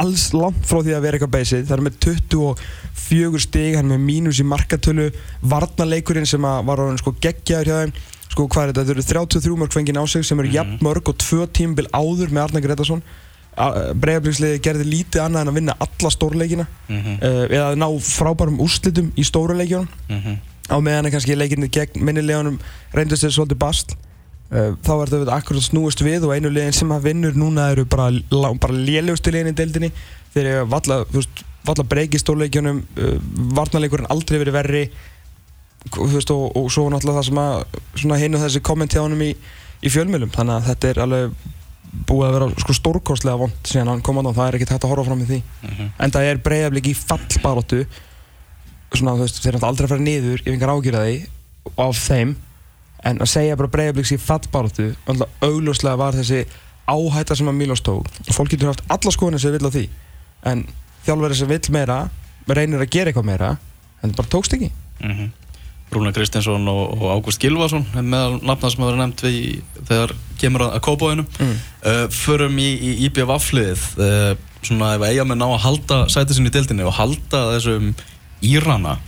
alls 0.00 0.24
langt 0.36 0.66
frá 0.68 0.78
því 0.84 0.92
að 0.94 1.02
vera 1.06 1.16
eitthvað 1.18 1.34
beysið 1.34 1.64
það 1.66 1.76
er 1.76 1.84
með 1.86 1.94
24 2.04 3.40
stig 3.42 3.76
hann 3.78 3.88
með 3.90 4.04
mínus 4.04 4.38
í 4.38 4.46
markatölu. 4.46 5.08
Varnarleikurinn 5.42 6.28
sem 6.28 6.44
var 6.44 6.78
orðin 6.84 7.00
sko 7.00 7.14
geggjaður 7.18 7.70
hjá 7.70 7.78
þeim 7.80 7.94
sko 8.30 8.46
hvað 8.46 8.62
er 8.62 8.70
þetta, 8.70 8.84
þetta 8.84 8.94
eru 8.94 9.06
33 9.08 9.58
mörg 9.58 9.74
fengið 9.74 9.98
á 9.98 10.04
sig 10.06 10.28
sem 10.28 10.38
eru 10.38 10.52
jafn 10.54 10.78
mörg 10.84 11.10
og 11.10 11.18
tvö 11.18 11.48
tímabil 11.50 11.88
áður 11.90 12.30
með 12.30 12.44
Arnar 12.44 12.62
Gretarsson 12.68 13.02
Breiðabliksliði 14.00 14.60
gerði 14.64 14.86
lítið 14.88 15.22
annað 15.24 15.40
en 15.46 15.50
að 15.52 15.58
vinna 15.60 15.74
alla 15.86 16.10
stórleikina 16.14 16.66
Mhm. 16.88 17.16
uh, 17.22 17.44
eða 17.48 17.74
ná 17.80 17.86
frábærum 18.00 18.60
úrslitum 18.64 19.10
í 19.16 19.24
stóruleikjunum 19.26 19.88
Mhm. 20.08 20.38
á 20.70 20.76
meðan 20.80 21.06
að 21.08 21.14
kannski 21.16 21.36
leikirni 21.36 21.68
gegn 21.70 22.04
minnilegunum 22.04 22.58
reyndist 22.94 23.24
þeir 23.24 23.34
svolítið 23.36 23.58
bast. 23.58 23.96
Uh, 24.50 24.74
þá 24.82 24.92
er 25.02 25.12
þetta 25.12 25.36
akkurat 25.36 25.62
snúist 25.62 26.00
við 26.02 26.24
og 26.26 26.34
einu 26.34 26.50
liðin 26.50 26.74
sem 26.74 26.88
að 26.90 27.04
vinnur 27.10 27.36
núna 27.38 27.68
eru 27.70 27.84
bara, 27.84 28.10
bara 28.30 28.74
lélegustu 28.74 29.30
liðin 29.30 29.52
í 29.52 29.56
deildinni. 29.60 29.92
Eru 30.34 30.64
valla, 30.66 31.04
valla 31.66 31.84
breyki 31.84 32.18
stórleikjunum 32.18 32.82
uh, 32.98 33.18
varnarleikurinn 33.54 34.10
aldrei 34.10 34.38
verið 34.42 34.52
verri. 34.58 34.90
Veist, 35.96 36.30
og, 36.30 36.50
og 36.56 36.66
svo 36.70 36.88
náttúrulega 36.92 37.22
það 37.22 37.62
sem 38.02 38.10
að 38.12 38.20
hinn 38.20 38.34
og 38.36 38.42
þessi 38.42 38.60
komment 38.60 38.92
hjá 38.92 39.00
honum 39.00 39.22
í, 39.24 39.30
í 39.80 39.88
fjölmjölum 39.88 40.30
þannig 40.34 40.58
að 40.58 40.66
þetta 40.68 40.88
er 40.90 40.98
alveg 41.06 41.30
búið 42.06 42.28
að 42.28 42.34
vera 42.36 42.48
sko 42.62 42.76
stórkostlega 42.76 43.40
vond 43.40 43.66
síðan 43.66 43.90
hann 43.90 44.02
kom 44.06 44.20
á 44.20 44.22
það, 44.22 44.36
það 44.36 44.46
er 44.46 44.56
ekkert 44.58 44.72
hægt 44.74 44.84
að 44.86 44.92
horfa 44.92 45.08
fram 45.08 45.24
í 45.24 45.28
því. 45.30 45.42
Mhm. 45.62 45.90
en 45.98 46.10
það 46.10 46.28
er 46.30 46.42
breyðaflik 46.44 46.86
í 46.90 46.94
fallbaróttu 46.94 47.80
svona 48.94 49.14
þú 49.14 49.24
veist, 49.24 49.40
þeir 49.42 49.54
eru 49.54 49.66
aldrei 49.66 49.86
að 49.86 49.92
fara 49.94 50.06
niður 50.06 50.40
ef 50.40 50.52
einhver 50.52 50.72
ágjur 50.74 50.98
því 50.98 51.16
af 51.78 52.00
þeim. 52.08 52.36
En 53.04 53.18
að 53.18 53.30
segja 53.32 53.56
bara 53.56 53.68
breyðaflik 53.72 54.12
í 54.12 54.20
fallbaróttu 54.20 54.88
alltaf 55.06 55.28
augljóslega 55.46 55.96
var 55.96 56.18
þessi 56.18 56.44
áhætta 56.90 57.36
sem 57.36 57.48
að 57.48 57.58
Mílos 57.58 57.82
tók. 57.86 58.06
Fólk 58.34 58.50
getur 58.50 58.72
haft 58.72 58.82
alla 58.90 59.10
skoðinu 59.14 59.40
sem 59.40 59.52
vil 59.54 59.66
á 59.66 59.70
því. 59.70 59.84
En 60.50 60.64
þjálfverði 61.06 61.38
sem 61.38 61.48
vill 61.48 61.74
meira 61.74 62.10
reynir 62.50 62.82
að 62.82 62.90
gera 62.90 63.10
eitthvað 63.12 63.28
meira 63.30 63.50
en 64.02 64.10
það 64.10 64.16
bara 64.16 64.32
tókst 64.34 64.56
ekki. 64.56 64.70
Mhm. 65.00 65.30
Rúna 65.90 66.12
Kristinsson 66.14 66.68
og, 66.70 66.92
og 67.02 67.08
Ágúst 67.16 67.40
Gilvason 67.42 67.82
meðal 67.98 68.36
nafna 68.46 68.70
sem 68.70 68.82
hafa 68.84 68.92
verið 68.92 69.00
nefnt 69.02 69.24
við, 69.26 69.38
þegar 69.88 70.12
kemur 70.38 70.64
að, 70.68 70.74
að 70.78 70.84
kópáinum 70.86 71.26
Mm. 71.40 71.56
uh, 71.82 72.04
förum 72.14 72.58
í, 72.62 72.68
í 72.78 72.90
IBF-liðið 73.08 73.86
uh, 73.98 74.30
svona 74.62 74.92
ef 74.98 75.04
eiga 75.08 75.24
með 75.26 75.40
ná 75.40 75.46
að 75.50 75.62
halda 75.64 75.98
sætið 76.12 76.36
sinni 76.38 76.52
í 76.52 76.54
deildinni 76.54 76.86
og 76.86 76.94
halda 76.98 77.40
þessum 77.56 77.90
Írana 78.44 78.98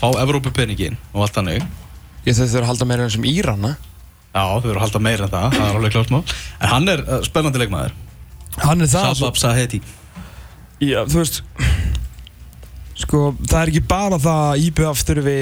fá 0.00 0.08
Evrópupeningin 0.22 0.96
og 1.12 1.24
allt 1.26 1.38
þannig. 1.38 1.62
Ég 2.26 2.36
þau 2.36 2.44
þurfa 2.44 2.62
að 2.64 2.68
halda 2.72 2.88
meira 2.90 3.06
enn 3.06 3.14
sem 3.14 3.24
Írana. 3.28 3.72
Já, 4.34 4.42
þau 4.60 4.68
eru 4.68 4.76
að 4.78 4.84
halda 4.84 5.00
meira 5.02 5.26
en 5.26 5.32
það, 5.32 5.46
það 5.56 5.64
er 5.70 5.78
alveg 5.78 5.94
klart 5.96 6.12
mál. 6.14 6.22
En 6.60 6.72
hann 6.74 6.92
er 6.92 7.02
uh, 7.06 7.20
spennandi 7.26 7.62
leikmaður. 7.62 7.94
Hann 8.62 8.84
er 8.84 8.90
það 8.90 9.08
Shabab 9.18 9.38
Saheti. 9.40 9.80
Já, 10.82 11.00
þú 11.10 11.22
veist 11.22 11.40
Sko, 12.98 13.34
það 13.46 13.60
er 13.62 13.70
ekki 13.72 13.84
bara 13.88 14.18
það 14.18 14.44
að 14.50 14.62
IBF 14.68 15.02
þurfi 15.06 15.36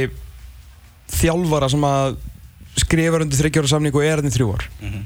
þjálfara 1.16 1.68
sem 1.72 1.84
að 1.88 2.16
skrifa 2.76 3.20
undir 3.22 3.38
þryggjára 3.40 3.70
samning 3.70 3.94
og 3.96 4.04
er 4.04 4.20
hann 4.20 4.28
í 4.28 4.34
þrjú 4.34 4.48
ár 4.56 4.66
Mhm. 4.82 5.04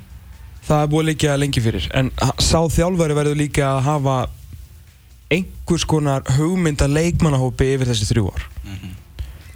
Það 0.70 0.82
er 0.84 0.90
búið 0.92 1.06
líka 1.10 1.36
lengi 1.38 1.60
fyrir 1.62 1.86
en 1.94 2.10
sá 2.38 2.58
þjálfari 2.70 3.14
verður 3.16 3.38
líka 3.38 3.62
að 3.66 3.82
hafa 3.86 4.16
einhvers 5.30 5.84
konar 5.86 6.22
hugmynda 6.36 6.86
leikmannahópi 6.90 7.68
yfir 7.76 7.86
þessi 7.92 8.08
þrjú 8.10 8.32
ár 8.34 8.42
Mhm. 8.64 8.90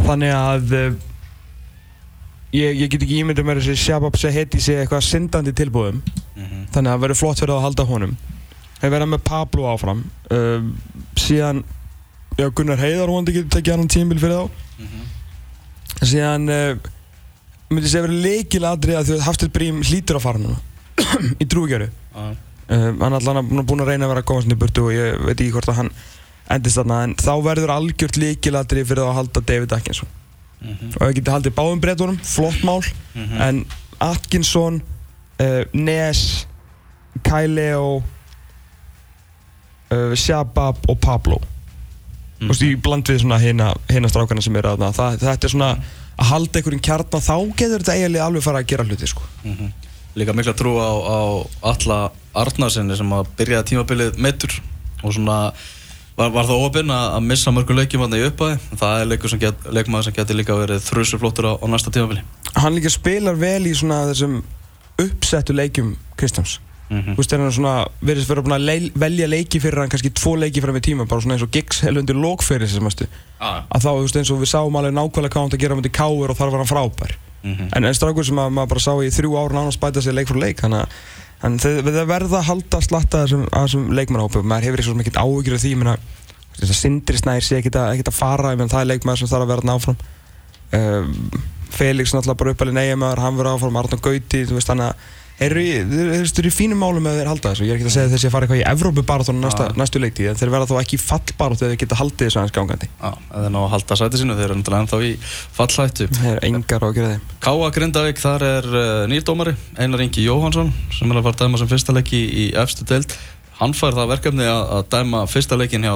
Þannig 0.04 0.32
að 0.34 0.72
uh, 0.72 0.94
ég, 2.54 2.76
ég 2.84 2.88
get 2.90 3.02
ekki 3.02 3.20
ímyndað 3.22 3.46
mér 3.48 3.60
þessi 3.62 3.76
Shabab 3.88 4.16
Saheti 4.20 4.60
sé 4.62 4.78
eitthvað 4.84 5.02
syndandi 5.06 5.52
tilbúðum 5.52 6.02
Mhm. 6.36 6.66
þannig 6.74 6.90
að 6.90 6.94
það 6.94 7.02
verður 7.06 7.20
flott 7.22 7.38
fyrir 7.42 7.54
að 7.56 7.64
halda 7.66 7.84
honum 7.90 8.16
þeir 8.80 8.90
verða 8.94 9.08
með 9.14 9.24
Pablo 9.24 9.62
áfram 9.74 10.04
uh, 10.30 10.62
síðan 11.16 11.64
já, 12.38 12.48
Gunnar 12.50 12.78
Heiðar 12.80 13.08
vonandi 13.12 13.32
getur 13.36 13.52
tekið 13.58 13.74
annan 13.76 13.88
tímbil 13.94 14.18
fyrir 14.22 14.38
þá 14.38 14.50
Mhm. 14.78 15.02
síðan 16.10 16.48
uh, 16.50 16.76
myndi 17.70 17.88
segja 17.90 18.06
verið 18.08 18.24
leikiladri 18.26 18.96
að 18.98 19.06
þú 19.06 19.14
veist 19.14 19.26
Hafstil 19.28 19.48
Brím 19.54 19.82
hlýtur 19.86 20.18
að 20.18 20.24
fara 20.26 20.38
núna 20.42 20.58
í 21.42 21.46
drúgjöru 21.46 21.86
Já. 21.88 22.24
uh, 22.24 22.90
hann 23.00 23.12
er 23.12 23.20
allan 23.20 23.40
að- 23.42 23.64
búinn 23.68 23.84
að 23.84 23.90
reyna 23.92 24.06
að 24.08 24.12
vera 24.14 24.22
að 24.26 24.44
inn 24.44 24.56
í 24.56 24.58
burtu 24.58 24.84
og 24.88 24.92
ég 24.96 25.20
veit 25.24 25.38
ekki 25.40 25.52
hvort 25.54 25.68
að 25.70 25.78
hann 25.82 25.90
endist 26.50 26.76
þarna 26.76 26.98
en 27.06 27.14
þá 27.16 27.32
verður 27.46 27.70
algjört 27.72 28.18
leikiladri 28.20 28.82
fyrir 28.84 29.06
að 29.06 29.14
halda 29.20 29.40
David 29.40 29.72
Atkinson 29.72 30.08
Mhm. 30.64 30.90
og 30.96 31.00
það 31.06 31.14
getur 31.20 31.32
haldið 31.36 31.54
báðum 31.54 31.80
breytunum, 31.80 32.18
flott 32.24 32.60
mál 32.64 32.82
Mhm. 33.14 33.40
en 33.40 33.64
Atkinson 34.00 34.82
uh, 35.40 35.64
Nes 35.72 36.46
Kyleo 37.22 38.02
uh, 39.92 40.14
Shabab 40.14 40.76
og 40.88 40.98
Pablo 41.00 41.38
þú 42.44 42.52
veist, 42.52 42.66
í 42.66 42.74
bland 42.80 43.10
við 43.10 43.24
hina 43.90 44.10
strákarna 44.12 44.44
sem 44.44 44.56
eru 44.60 44.74
að 44.74 44.84
það, 44.98 45.18
þetta 45.24 45.48
er 45.48 45.54
svona 45.54 45.70
að 46.14 46.28
halda 46.30 46.60
einhverjum 46.60 46.84
kjarnan 46.84 47.24
þá 47.24 47.36
getur 47.58 47.82
þetta 47.82 47.96
eiginlega 47.98 48.26
alveg 48.28 48.44
fara 48.44 48.60
að 48.62 48.68
gera 48.70 48.84
hluti 48.86 49.10
sko. 49.10 49.22
Mhm. 49.44 49.72
Líka 50.14 50.32
mikla 50.32 50.54
trú 50.54 50.76
á, 50.78 50.90
á 50.94 51.20
alla 51.72 51.96
Arnarsinni 52.34 52.96
sem 52.96 53.10
að 53.10 53.32
byrjaði 53.38 53.70
tímabilið 53.72 54.18
meittur 54.22 54.60
og 55.02 55.12
svona 55.16 55.38
var, 56.16 56.30
var 56.30 56.46
það 56.46 56.62
óöpinn 56.62 56.92
að, 56.94 57.06
að 57.16 57.24
missa 57.28 57.52
mörgum 57.54 57.78
leikjum 57.78 58.04
þarna 58.04 58.20
í 58.20 58.26
uppæði 58.28 58.78
það 58.80 59.00
er 59.00 59.08
leikur 59.10 59.32
sem 59.32 59.42
get, 59.42 59.64
leikmaður 59.74 60.08
sem 60.08 60.16
getur 60.18 60.38
líka 60.38 60.58
verið 60.58 60.84
þrjusuflottur 60.86 61.50
á, 61.50 61.52
á 61.58 61.66
næsta 61.70 61.92
tímabili 61.94 62.22
hann 62.54 62.76
líka 62.76 62.92
spilar 62.94 63.38
vel 63.38 63.66
í 63.66 63.74
svona 63.74 64.04
þessum 64.10 64.38
uppsettu 65.02 65.56
leikjum 65.56 65.94
Kristjáns 66.18 66.60
mm 66.90 67.14
þú 67.14 67.16
veist, 67.18 67.32
þegar 67.32 67.44
hann 67.44 67.54
svona 67.56 67.74
verið 68.04 68.26
fyrir 68.28 68.54
að 68.54 68.66
leil, 68.68 68.88
velja 69.04 69.28
leiki 69.30 69.60
fyrir 69.62 69.80
hann 69.80 69.92
kannski 69.92 70.12
tvo 70.12 70.34
leiki 70.36 70.60
fyrir 70.60 70.76
með 70.76 70.86
tíma 70.88 71.06
bara 71.08 71.24
svona 71.24 71.38
eins 71.38 71.44
og 71.46 71.52
gigs 71.54 71.80
hel 71.84 71.96
undir 72.00 72.18
lókferði 72.18 72.68
sem 72.68 72.90
að 72.90 73.06
ah. 73.40 73.64
að 73.68 73.86
þá, 73.86 73.90
þú 73.90 74.02
veist, 74.04 74.18
eins 74.20 74.32
og 74.34 74.42
við 74.42 74.50
sáum 74.52 74.76
alveg 74.76 74.94
nákvæmlega 74.94 75.32
hvað 75.32 75.40
hann 75.40 75.50
átti 75.50 75.58
að 75.60 75.64
gera 75.64 75.78
með 75.78 75.88
til 75.88 75.94
káur 75.96 76.32
og 76.32 76.38
þar 76.38 76.52
var 76.52 76.64
hann 76.64 76.72
frábær. 76.72 77.16
Mm 77.44 77.68
en, 77.76 77.84
en 77.84 77.96
strákur 77.96 78.24
sem 78.24 78.40
að, 78.40 78.52
maður 78.56 78.72
bara 78.74 78.84
sá 78.84 78.92
í 79.00 79.12
þrjú 79.12 79.36
ár 79.36 79.54
nánast 79.56 79.80
bæta 79.80 80.02
sig 80.04 80.16
leik 80.16 80.28
frá 80.28 80.38
leik 80.40 80.60
þannig 80.60 80.84
að 80.84 81.58
þeir 81.60 82.06
verða 82.08 82.38
að 82.40 82.46
halda 82.48 82.80
slatta 82.80 83.24
þessum, 83.24 83.48
þessum 83.52 83.90
leikmannahópu 83.92 84.42
maður 84.44 84.70
hefur 84.70 84.86
svo 84.86 84.94
mikið 84.96 85.18
áhyggjur 85.20 85.56
af 85.58 85.64
því 85.64 85.72
menna, 85.80 85.96
þess 86.56 86.70
að 86.70 86.78
Sindri 86.78 87.20
Snær 87.20 87.44
sé 87.44 87.58
ekkert 87.58 87.76
að, 87.80 88.00
að 88.00 88.16
fara 88.16 88.54
menn 88.56 88.72
það 88.72 88.84
er 88.84 88.90
leikmaður 88.94 89.20
sem 89.20 89.32
þarf 89.32 89.44
að 89.44 89.52
vera 89.52 89.68
náfram 89.68 89.98
um, 90.78 91.12
Felix 91.74 92.14
náttúrulega 92.14 92.40
bara 92.40 92.54
uppalinn 92.54 92.80
eiginmaður 92.80 93.22
hann 93.24 93.36
verður 93.36 93.58
áfram, 93.58 93.78
Arnón 93.82 94.04
Gauti 94.04 94.44
þú 94.48 94.56
veist 94.56 94.70
þannig 94.70 94.92
að 94.92 95.12
þeir 95.38 95.50
eru 95.50 95.62
í- 95.66 96.52
fínum 96.54 96.78
málum 96.78 97.02
með 97.04 97.16
þeir 97.18 97.28
halda 97.32 97.50
þessu. 97.52 97.64
Ég 97.66 97.72
er 97.74 97.78
ekki 97.80 97.88
að 97.90 97.94
segja 97.96 98.10
þessi 98.12 98.28
að 98.28 98.34
fara 98.34 98.46
eitthvað 98.46 98.60
í 98.60 98.66
Evrópubarátunum 98.70 99.42
næsta, 99.44 99.64
næstu 99.80 100.00
leiktíð 100.02 100.28
en 100.30 100.38
þeir 100.40 100.52
verða 100.54 100.68
þó 100.70 100.74
ekki 100.80 100.98
fallbarátu 101.02 101.64
eða 101.64 101.72
þeir 101.74 101.80
geta 101.82 101.98
haldið 101.98 102.28
þessu 102.28 102.40
aðeins 102.40 102.54
gangandi. 102.54 102.88
Já, 103.02 103.10
eða 103.40 103.50
ná 103.50 103.58
að 103.64 103.72
halda 103.74 103.98
sæti 104.00 104.20
sínu 104.22 104.36
þeir 104.38 104.46
eru 104.46 104.58
náttúrulega 104.60 104.84
ennþá 104.84 105.00
í 105.04 105.12
fallhættu. 105.58 106.08
Þeir 106.14 106.30
eru 106.36 106.48
engar 106.50 106.80
á 106.80 106.88
að 106.88 106.94
gera 107.00 107.10
þeim. 107.14 107.24
Káa 107.48 107.70
Grindavík, 107.78 108.22
þar 108.22 108.46
er 108.50 108.68
uh, 108.70 109.06
nýrdómari 109.10 109.56
Einar 109.78 110.04
Ingi 110.06 110.24
Jóhansson 110.28 110.70
sem 110.94 111.10
er 111.10 111.18
að 111.20 111.26
fara 111.28 111.34
að 111.34 111.42
dæma 111.44 111.62
sem 111.64 111.72
fyrsta 111.74 111.96
leiki 111.98 112.22
í 112.24 112.46
efstu 112.62 112.86
deild. 112.88 113.16
Hann 113.58 113.74
fær 113.74 113.94
það 113.98 114.12
verkefni 114.14 114.46
að, 114.50 114.62
að 114.78 114.88
dæma 114.94 115.24
fyrsta 115.30 115.58
leikin 115.58 115.84
hjá 115.86 115.94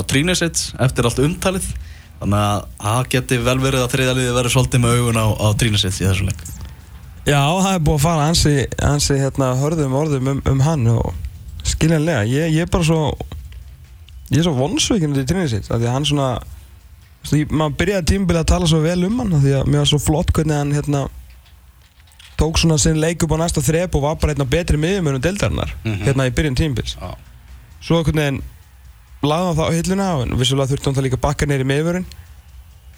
umtalið. 1.31 1.71
Þannig 2.19 2.43
að 2.43 2.63
það 2.83 3.09
geti 3.15 3.37
vel 3.47 3.59
verið 3.63 3.83
að 3.85 3.93
þriðaliði 3.95 4.31
verið 4.35 4.55
svolítið 4.55 4.81
með 4.83 4.97
augun 4.99 5.21
á, 5.23 5.27
á 5.39 5.47
Trínesits 5.59 6.01
í 6.03 6.07
þessu 6.09 6.27
leik 6.27 6.41
Já, 7.27 7.41
það 7.61 7.73
er 7.75 7.83
búið 7.85 7.97
að 7.99 8.05
fara 8.05 8.29
ansi, 8.31 8.53
ansi 8.89 9.17
hérna, 9.21 9.49
hörðum 9.61 9.95
orðum 9.99 10.29
um, 10.33 10.43
um 10.49 10.61
hann 10.65 10.87
og 10.93 11.15
skiljanlega, 11.69 12.23
ég, 12.31 12.53
ég 12.55 12.63
er 12.65 12.71
bara 12.73 12.85
svo 12.85 13.01
ég 14.31 14.39
er 14.41 14.47
svo 14.47 14.55
vonsveikin 14.57 15.13
út 15.13 15.21
í 15.23 15.27
trinni 15.29 15.49
sitt, 15.51 15.69
af 15.71 15.81
því 15.81 15.89
að 15.91 15.97
hann 15.99 16.09
svona 16.09 16.29
maður 17.53 17.77
byrjaði 17.81 18.07
tímabilið 18.13 18.41
að 18.45 18.49
tala 18.55 18.67
svo 18.71 18.79
vel 18.81 19.01
um 19.05 19.19
hann 19.21 19.35
af 19.37 19.43
því 19.45 19.55
að 19.59 19.67
mér 19.69 19.83
var 19.83 19.91
svo 19.91 19.99
flott 20.01 20.31
hvernig 20.33 20.57
hann 20.57 20.73
hérna 20.77 21.03
tók 22.39 22.61
svona 22.63 22.79
sinn 22.81 23.01
leik 23.03 23.25
upp 23.27 23.35
á 23.35 23.39
næsta 23.43 23.61
þrep 23.67 23.97
og 23.99 24.05
var 24.07 24.17
bara 24.23 24.33
einna 24.37 24.47
betri 24.49 24.79
miðjumönum 24.81 25.21
deildarinnar 25.25 25.73
Mhm. 25.85 26.05
hérna 26.07 26.29
í 26.31 26.33
byrjun 26.33 26.57
tímbils 26.57 26.95
Já. 26.97 27.11
svo 27.83 27.99
einhvern 27.99 28.21
veginn 28.23 28.41
lagði 29.27 29.49
hann 29.51 29.59
það 29.59 29.69
á 29.69 29.77
hilluna 29.77 30.09
en 30.23 30.37
vissulega 30.39 30.71
þurfti 30.73 30.87
hann 30.89 30.95
það 31.01 31.07
líka 31.09 31.21
bakka 31.27 31.47
neyri 31.51 31.67
miðvörun 31.69 32.07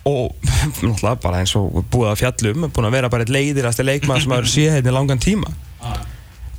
og 0.09 0.33
náttúrulega 0.81 1.17
bara 1.21 1.43
eins 1.43 1.53
og 1.59 1.83
búið 1.93 2.13
að 2.13 2.23
fjallum 2.23 2.69
búin 2.71 2.89
að 2.89 2.97
vera 2.97 3.11
bara 3.13 3.27
eitt 3.27 3.35
leiðirast 3.35 3.83
leikmaður 3.85 4.25
sem 4.25 4.33
maður 4.33 4.51
sé 4.53 4.67
hérna 4.73 4.93
í 4.93 4.97
langan 4.97 5.21
tíma. 5.21 5.53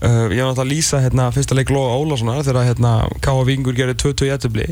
Uh, 0.01 0.29
ég 0.33 0.41
var 0.41 0.51
náttúrulega 0.51 0.65
að 0.65 0.71
lýsa 0.71 1.01
hérna 1.01 1.29
fyrsta 1.33 1.57
leik 1.57 1.71
Lóa 1.73 1.97
Ólafssonar 2.01 2.45
þegar 2.45 2.69
hérna 2.71 2.93
K.A. 3.21 3.41
Vingur 3.45 3.77
gerði 3.77 3.97
20 4.01 4.29
í 4.29 4.31
etubli 4.33 4.67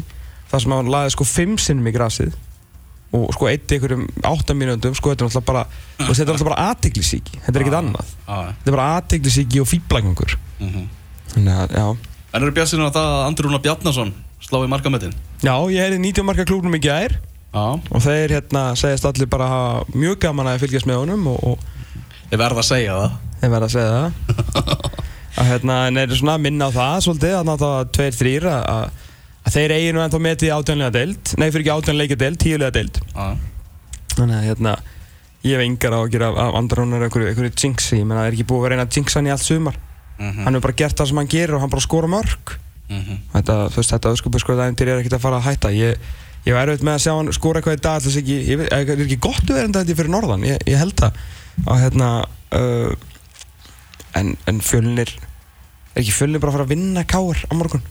þar 0.49 0.63
sem 0.63 0.73
hann 0.73 0.89
laði 0.89 1.13
sko 1.13 1.27
5 1.29 1.59
sinnum 1.61 1.89
í 1.89 1.93
grasið 1.93 2.37
og 3.13 3.29
sko 3.33 3.49
eitt 3.49 3.71
einhverjum 3.73 4.07
8 4.25 4.55
mínúndum 4.57 4.95
sko 4.97 5.13
þetta 5.13 5.25
er 5.25 5.29
náttúrulega 5.29 5.49
bara 5.49 5.63
og 5.65 6.09
þetta 6.09 6.23
er 6.23 6.33
náttúrulega 6.33 6.49
bara 6.49 6.65
aðteglisíki 6.69 7.41
þetta 7.45 7.55
er 7.55 7.65
ekkert 7.65 7.79
annað. 7.79 8.11
Já, 8.25 8.35
þetta 8.49 8.71
er 8.71 8.77
bara 8.77 8.89
aðteglisíki 8.97 9.61
og 9.63 9.69
fýblagangur 9.69 10.35
mhm. 10.59 10.89
þannig 11.35 11.61
að 11.63 11.77
já. 11.77 11.85
En 12.29 12.43
eru 12.43 12.53
björnsinn 12.53 12.85
á 12.85 12.89
það 12.89 13.07
að 13.13 13.23
Andri 13.25 13.47
Rúnar 13.47 13.63
Bjarnason 13.65 14.13
slá 14.45 14.59
í 14.61 14.69
markamettin? 14.69 15.15
Já, 15.41 15.53
ég 15.73 15.81
heyrði 15.81 16.01
90 16.05 16.27
marka 16.27 16.45
klúbnum 16.49 16.77
í 16.77 16.81
gær 16.83 17.17
Já, 17.49 17.65
og 17.81 18.03
þeir 18.05 18.35
hérna 18.35 18.63
segjast 18.77 19.07
allir 19.09 19.29
bara 19.29 19.47
hafa 19.49 19.97
mjög 19.97 20.19
gaman 20.21 20.51
að 20.51 20.63
fylgjast 20.65 20.85
með 20.89 20.99
honum 21.01 21.27
og, 21.31 21.39
og 21.49 22.29
ég 22.29 22.37
verð 22.37 22.61
að 22.61 22.67
segja 22.67 22.97
það. 22.99 23.15
Þeir 23.39 23.53
verða 23.55 23.69
að 23.69 23.75
segja 23.75 23.93
það. 23.95 24.11
Að 25.39 25.47
hérna, 25.47 25.75
en 25.87 25.97
er 26.01 26.11
svona 26.17 26.33
að 26.35 26.41
minna 26.43 26.67
á 26.67 26.71
það 26.73 26.95
svolítið, 27.05 27.33
að 27.37 27.45
náttúrulega 27.47 27.89
tveir, 27.95 28.15
þrýr 28.17 28.45
að, 28.49 28.63
að, 28.73 29.03
að 29.45 29.53
þeir 29.55 29.73
eigi 29.75 29.91
nú 29.95 30.01
ennþá 30.03 30.19
metið 30.25 30.49
átjánlega 30.55 30.93
deild, 30.95 31.31
nei 31.39 31.45
fyrir 31.45 31.61
ekki 31.63 31.75
átjánleika 31.77 32.17
deild, 32.19 32.39
tíulega 32.41 32.73
deild. 32.75 32.97
Já, 33.13 33.27
þannig 34.17 34.35
að 34.35 34.47
hérna, 34.49 34.73
ég 35.45 35.53
hef 35.55 35.63
engar 35.63 35.95
á 35.95 35.99
að 36.01 36.09
gera 36.17 36.31
af 36.33 36.57
andra 36.59 36.83
húnar 36.83 37.05
einhverju, 37.07 37.29
einhverju 37.29 37.53
jinxi, 37.55 38.01
ég 38.01 38.09
menna 38.09 38.25
það 38.25 38.31
er 38.31 38.35
ekki 38.35 38.47
búið 38.49 38.65
að 38.65 38.73
reyna 38.73 38.87
að 38.89 38.97
jinxa 38.99 39.19
hann 39.21 39.29
í 39.29 39.33
allt 39.37 39.45
sumar. 39.45 39.79
Mhm, 40.17 40.41
hann 40.43 40.57
hefur 40.57 40.65
bara 40.65 40.79
gert 40.81 40.97
það 40.99 41.11
sem 41.13 41.21
hann 41.21 41.31
gerir 41.31 41.55
og 41.55 41.63
hann 41.63 41.71
bara 41.71 41.85
skora 41.85 42.09
mörg 42.11 42.43
þetta, 42.89 43.55
þú 43.69 43.77
veist, 43.79 43.93
þetta 43.93 44.09
að 46.39 46.47
að 46.47 46.49
ég, 46.49 46.55
var 46.55 46.69
erfitt 46.71 46.85
með 46.87 46.93
að 46.95 47.03
sjá 47.03 47.11
hann 47.17 47.33
skora 47.35 47.59
eitthvað 47.59 47.77
í 47.77 47.81
dag 47.83 47.97
alltaf 47.99 48.17
ekki, 48.21 48.37
ég, 48.47 48.57
veit- 48.61 48.71
er 48.73 49.03
ekki 49.05 49.19
gott 49.21 49.43
að 49.49 49.55
vera 49.57 49.67
þetta 49.67 49.95
fyrir 49.99 50.13
norðan, 50.13 50.45
ég, 50.47 50.61
ég 50.69 50.79
held 50.79 50.95
það 50.99 51.19
og 51.65 51.81
hérna 51.81 52.09
uh, 52.55 52.93
en, 54.19 54.33
en 54.47 54.61
fjölnir 54.63 55.11
er 55.93 56.01
ekki 56.03 56.15
fjölnir 56.15 56.39
bara 56.39 56.53
að 56.53 56.57
fara 56.59 56.67
að 56.69 56.73
vinna 56.73 57.03
káir 57.03 57.43
á 57.45 57.53
morgun? 57.59 57.83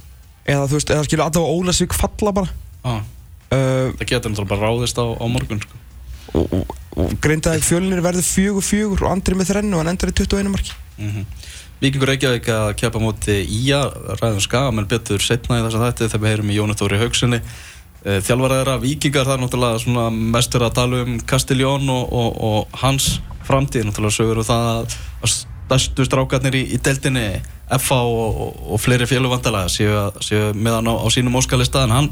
Eða 0.49 0.65
þú 0.71 0.79
veist, 0.79 0.91
eða 0.95 1.05
skilur 1.05 1.27
allavega 1.27 1.59
Ólasvík 1.59 1.97
falla 1.99 2.33
bara? 2.33 2.49
Já, 2.85 2.95
uh, 2.97 3.93
það 3.99 4.07
getur 4.09 4.33
náttúrulega 4.33 4.51
bara 4.55 4.65
ráðist 4.71 4.97
á, 5.03 5.07
á 5.13 5.25
morgun 5.29 5.61
sko. 5.65 5.83
og, 6.39 6.57
og, 6.57 6.75
og 6.97 7.15
greindaði 7.25 7.65
fjölnir 7.67 8.01
verður 8.05 8.25
fjögur 8.25 8.65
fjögur 8.65 9.05
og 9.05 9.13
andri 9.13 9.37
með 9.37 9.53
þrennu 9.53 9.77
og 9.77 9.85
hann 9.85 9.93
endur 9.93 10.13
í 10.15 10.19
21 10.25 10.53
marki. 10.55 10.77
Mm 10.99 11.25
Víkingur 11.79 12.11
Reykjavík 12.11 12.49
að 12.51 12.73
keppa 12.81 12.99
móti 12.99 13.37
Ía, 13.55 13.79
ræðum 14.19 14.41
skaga, 14.43 14.73
menn 14.75 14.89
betur 14.91 15.23
setna 15.23 15.61
í 15.61 15.63
þess 15.63 15.77
að 15.79 15.85
þetta 15.85 16.09
þegar 16.09 16.23
við 16.25 16.33
heyrum 16.33 16.49
í 16.51 16.57
Jóni 16.57 16.75
Þóri 16.75 16.99
Haugssoni 16.99 17.39
Þjálfaraðara 18.05 18.79
Víkingar, 18.83 19.27
það 19.27 19.35
er 19.35 19.41
náttúrulega 19.43 19.83
svona 19.83 20.05
mest 20.15 20.55
verið 20.55 20.69
að 20.69 20.77
tala 20.79 21.01
um 21.05 21.17
Castiljón 21.29 21.89
og, 21.91 22.13
og, 22.15 22.37
og 22.49 22.83
hans 22.85 23.17
framtíð, 23.49 23.89
náttúrulega 23.89 24.15
sögur 24.15 24.43
og 24.43 24.47
það 24.47 24.69
að 24.71 25.33
stærstu 25.69 26.07
strákarnir 26.07 26.57
í, 26.57 26.65
í 26.77 26.79
deildinni 26.81 27.27
FA 27.83 28.01
og, 28.07 28.39
og, 28.71 28.79
fleiri 28.81 29.09
félugvandalega 29.09 29.69
séu, 29.73 29.97
séu 30.25 30.53
með 30.57 30.79
hann 30.79 30.93
á, 30.93 30.95
á 30.95 31.07
sínum 31.13 31.37
óskalista 31.41 31.85
en 31.85 31.97
hann 31.97 32.09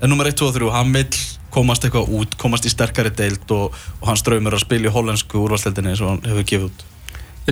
er 0.00 0.08
nummer 0.08 0.30
1, 0.30 0.38
2 0.40 0.48
og 0.48 0.56
3 0.56 0.70
hann 0.72 0.94
vill 0.94 1.18
komast 1.54 1.84
eitthvað 1.86 2.14
út, 2.16 2.38
komast 2.40 2.66
í 2.66 2.72
sterkari 2.72 3.12
deild 3.14 3.50
og, 3.54 3.76
hans 4.06 4.24
draumur 4.26 4.56
að 4.56 4.64
spila 4.64 4.90
í 4.90 4.94
hollensku 4.94 5.42
úrvarsdeildinni 5.42 5.92
eins 5.92 6.02
og 6.02 6.14
hann 6.14 6.24
hefur 6.30 6.48
gefið 6.50 6.70
út. 6.70 6.86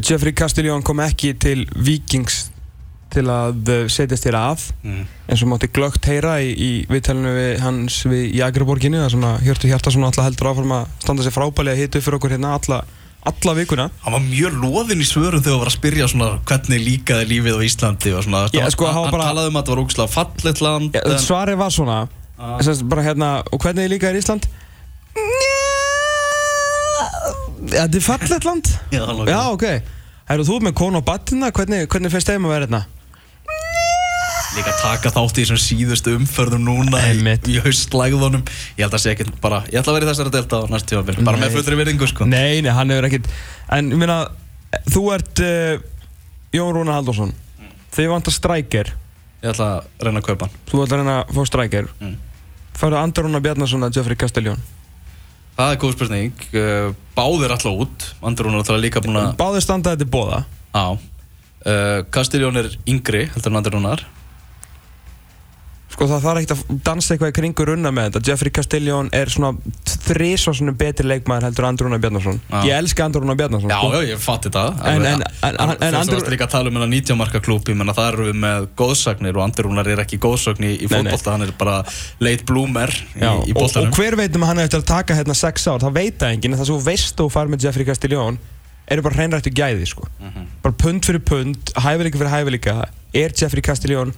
Jeffrey 0.00 0.32
Castiljón 0.32 0.86
kom 0.86 1.02
ekki 1.04 1.34
til 1.36 1.66
Víkings 1.76 2.46
til 3.12 3.26
að 3.32 3.68
uh, 3.72 3.82
setjast 3.92 4.26
þér 4.26 4.38
að 4.40 4.64
mm. 4.84 5.02
eins 5.28 5.44
og 5.44 5.50
mátti 5.52 5.68
glögt 5.74 6.08
heyra 6.08 6.38
í, 6.42 6.50
í 6.52 6.70
viðtælinu 6.90 7.34
við 7.36 7.52
hans 7.64 8.00
við 8.08 8.24
Jagraborginni 8.38 9.02
þar 9.02 9.14
sem 9.14 9.26
að 9.28 9.44
Hjörtur 9.48 9.72
Hjartarsson 9.72 10.08
alltaf 10.08 10.26
heldur 10.28 10.50
áfram 10.52 10.74
að 10.78 10.90
standa 11.04 11.26
sér 11.26 11.36
frábælega 11.36 11.76
að 11.76 11.82
hita 11.84 12.00
upp 12.00 12.06
fyrir 12.08 12.18
okkur 12.20 12.34
hérna 12.36 12.54
alla, 12.58 12.80
alla 13.32 13.54
vikuna 13.60 13.86
Hann 14.06 14.16
var 14.16 14.24
mjög 14.26 14.56
loðinn 14.64 15.04
í 15.04 15.08
svörum 15.08 15.44
þegar 15.44 15.56
hann 15.58 15.64
var 15.66 15.72
að 15.72 15.78
spyrja 15.78 16.08
svona 16.14 16.30
hvernig 16.48 16.82
líkaði 16.88 17.28
lífið 17.34 17.60
á 17.60 17.60
Íslandi 17.68 18.16
og 18.16 18.26
svona, 18.26 18.42
Já, 18.56 18.64
sko, 18.74 18.88
hann 18.88 19.06
hann, 19.06 19.14
bara- 19.14 19.30
talaði 19.30 19.52
um 19.52 19.60
að 19.60 19.68
það 19.68 19.76
var 19.76 19.84
ógslag 19.86 20.12
fallet 20.16 20.64
land 20.64 20.98
ja, 20.98 21.04
en, 21.06 21.22
Svarið 21.28 21.62
var 21.62 21.78
svona 21.78 22.00
Ah. 22.42 22.56
Sest, 22.58 22.82
bara 22.90 23.04
hérna, 23.06 23.26
og 23.54 23.60
hvernig 23.62 23.84
er 23.86 23.90
líka 23.92 24.10
í 24.10 24.18
Ísland? 24.18 24.48
Ja, 27.70 27.84
þetta 27.84 28.00
er 28.00 28.02
fallegt 28.04 28.46
land 28.48 28.70
Já, 28.90 29.04
Já, 29.28 29.38
ok 29.52 29.66
Herru, 30.26 30.46
þú 30.48 30.56
ert 30.58 30.66
með 30.66 30.74
konu 30.80 30.98
og 30.98 31.06
batna, 31.06 31.52
hvernig, 31.54 31.86
hvernig 31.92 32.12
finnst 32.12 32.30
þeim 32.30 32.48
að 32.48 32.54
vera 32.54 32.66
hérna? 32.66 32.80
Líka 34.56 34.72
taka 34.80 35.12
þátt 35.14 35.38
í 35.38 35.44
þessum 35.44 35.60
síðustu 35.62 36.14
umferðum 36.18 36.64
núna 36.66 37.00
í, 37.08 37.20
í 37.52 37.58
haustlægðunum. 37.64 38.42
Ég 38.76 38.84
held 38.84 38.96
að 38.96 39.02
sé 39.04 39.14
ekkert 39.14 39.38
bara, 39.42 39.62
ég 39.72 39.80
ætla 39.80 39.94
að 39.94 39.98
vera 39.98 40.06
í 40.06 40.10
þessari 40.12 40.34
delta 40.34 40.60
á 40.60 40.64
næst 40.72 40.90
tíma 40.90 41.04
bara 41.26 41.40
með 41.40 41.56
fullri 41.56 41.78
virðingu 41.80 42.08
sko. 42.10 42.28
Nei, 42.28 42.60
nei, 42.64 42.72
hann 42.74 42.92
hefur 42.92 43.08
ekkert 43.08 43.30
En 43.72 43.88
ég 43.94 44.02
meina, 44.02 44.18
þú 44.92 45.04
ert 45.14 45.42
uh, 45.46 45.78
Jón 46.52 46.76
Rúna 46.76 46.98
Halldórsson. 46.98 47.32
Þið 47.96 48.12
vantar 48.12 48.36
strækir 48.36 48.92
ég 49.42 49.48
ætla 49.54 49.70
að 49.78 50.06
reyna 50.06 50.20
að 50.22 50.28
kaupa 50.28 50.48
hann. 50.48 50.60
Þú 50.68 50.84
ætlar 50.84 51.00
að 51.00 51.02
reyna 51.02 51.16
að 51.22 51.34
fá 51.38 51.42
strækir 51.50 51.90
Mm. 52.02 52.14
Færðu 52.72 52.96
Andar 52.96 53.26
Rúna 53.26 53.40
Bjarnason 53.44 53.84
að 53.84 53.98
Jeffrey 53.98 54.16
Castelljón 54.16 54.60
það 55.56 55.74
er 55.74 55.80
góð 55.82 55.92
spurning. 55.96 56.44
Uh, 56.56 56.94
báðir 57.16 57.52
alltaf 57.54 57.82
út. 57.84 58.06
Andur 58.24 58.48
hún 58.48 58.56
er 58.56 58.62
alltaf 58.62 58.80
líka 58.80 59.02
búin 59.04 59.18
að 59.20 59.34
Báðir 59.40 59.64
standa 59.64 59.92
þetta 59.94 60.08
bóða 60.12 60.38
á 60.72 60.84
uh, 60.96 62.00
Kastiljón 62.14 62.60
er 62.62 62.70
yngri 62.88 63.26
heldur 63.34 63.52
en 63.52 63.60
Andur 63.60 63.76
Rúnar 63.76 64.04
Sko 65.92 66.06
það 66.08 66.22
þarf 66.24 66.40
ekkert 66.40 66.52
að 66.56 66.78
dansa 66.86 67.12
eitthvað 67.14 67.30
í 67.30 67.34
kringur 67.36 67.68
runna 67.68 67.90
með 67.92 68.06
þetta. 68.08 68.20
Jeffrey 68.30 68.50
Castelljón 68.56 69.10
er 69.12 69.28
svona 69.28 69.50
þrísvarsunum 70.06 70.76
betri 70.80 71.04
leikmaður 71.06 71.44
heldur 71.48 71.66
Andar 71.68 71.86
Rúna 71.86 71.98
Bjarnason. 72.00 72.38
Já. 72.48 72.62
Ég 72.66 72.76
elska 72.80 73.04
Andar 73.04 73.22
Rúna 73.22 73.36
Bjarnason 73.38 73.70
Já, 73.70 73.78
sko. 73.78 73.90
já, 73.92 74.00
ég 74.12 74.22
fatti 74.24 74.48
þetta 74.50 74.64
En- 74.88 75.04
en- 75.06 75.22
en- 75.22 75.24
en- 75.42 75.70
en 75.70 75.94
Andrú 75.94 76.00
Andrew- 76.00 76.22
Þú 76.22 76.32
líka 76.32 76.46
að 76.46 76.50
tala 76.54 76.68
um 76.68 76.74
hennar 76.78 76.88
19 76.88 77.16
marka 77.18 77.40
klúb 77.40 77.68
Ég 77.68 77.76
menna 77.76 77.92
það 77.94 78.12
eru 78.12 78.24
við 78.32 78.38
með 78.40 78.66
góðsagnir 78.76 79.36
Og 79.36 79.42
Andri 79.44 79.62
Rúnar 79.66 79.86
er 79.92 79.98
ekki 80.04 80.18
góðsagn 80.18 80.64
í, 80.64 80.88
fótbolta. 80.88 81.30
Hann 81.32 81.42
er 81.42 81.52
bara 81.58 81.84
late 82.20 82.44
bloomer 82.44 82.88
í, 82.88 83.20
í 83.20 83.24
og, 83.28 83.48
og 83.48 83.54
boltanum 83.54 83.92
hver 83.92 84.16
veit 84.16 84.34
um 84.36 84.42
að 84.42 84.46
hann 84.46 84.58
er 84.58 84.64
eftir 84.68 84.80
að 84.80 84.86
taka 84.86 85.14
hérna 85.14 85.34
sex 85.36 85.66
ár? 85.68 85.78
Það 85.80 85.92
veit 85.92 86.18
það 86.18 86.32
enginn, 86.36 86.52
en 86.54 86.58
það 86.58 86.70
þú 86.72 86.80
veist 86.88 87.20
og 87.20 87.30
far 87.32 87.46
með 87.52 87.62
Jeffrey 87.68 87.84
Castelljón 87.84 88.38
eru 88.88 89.02
bara 89.02 89.14
hreinrættu 89.14 89.52
gæði 89.54 89.86
sko. 89.86 90.08
Mhm. 90.20 90.46
bara 90.62 90.74
pund 90.74 91.04
fyrir 91.04 91.20
pund, 91.24 91.72
hæfileika 91.76 92.18
fyrir 92.18 92.32
hæfileika. 92.32 92.88
Er 93.14 93.30
Jeffrey 93.30 93.62
Castelljón 93.62 94.12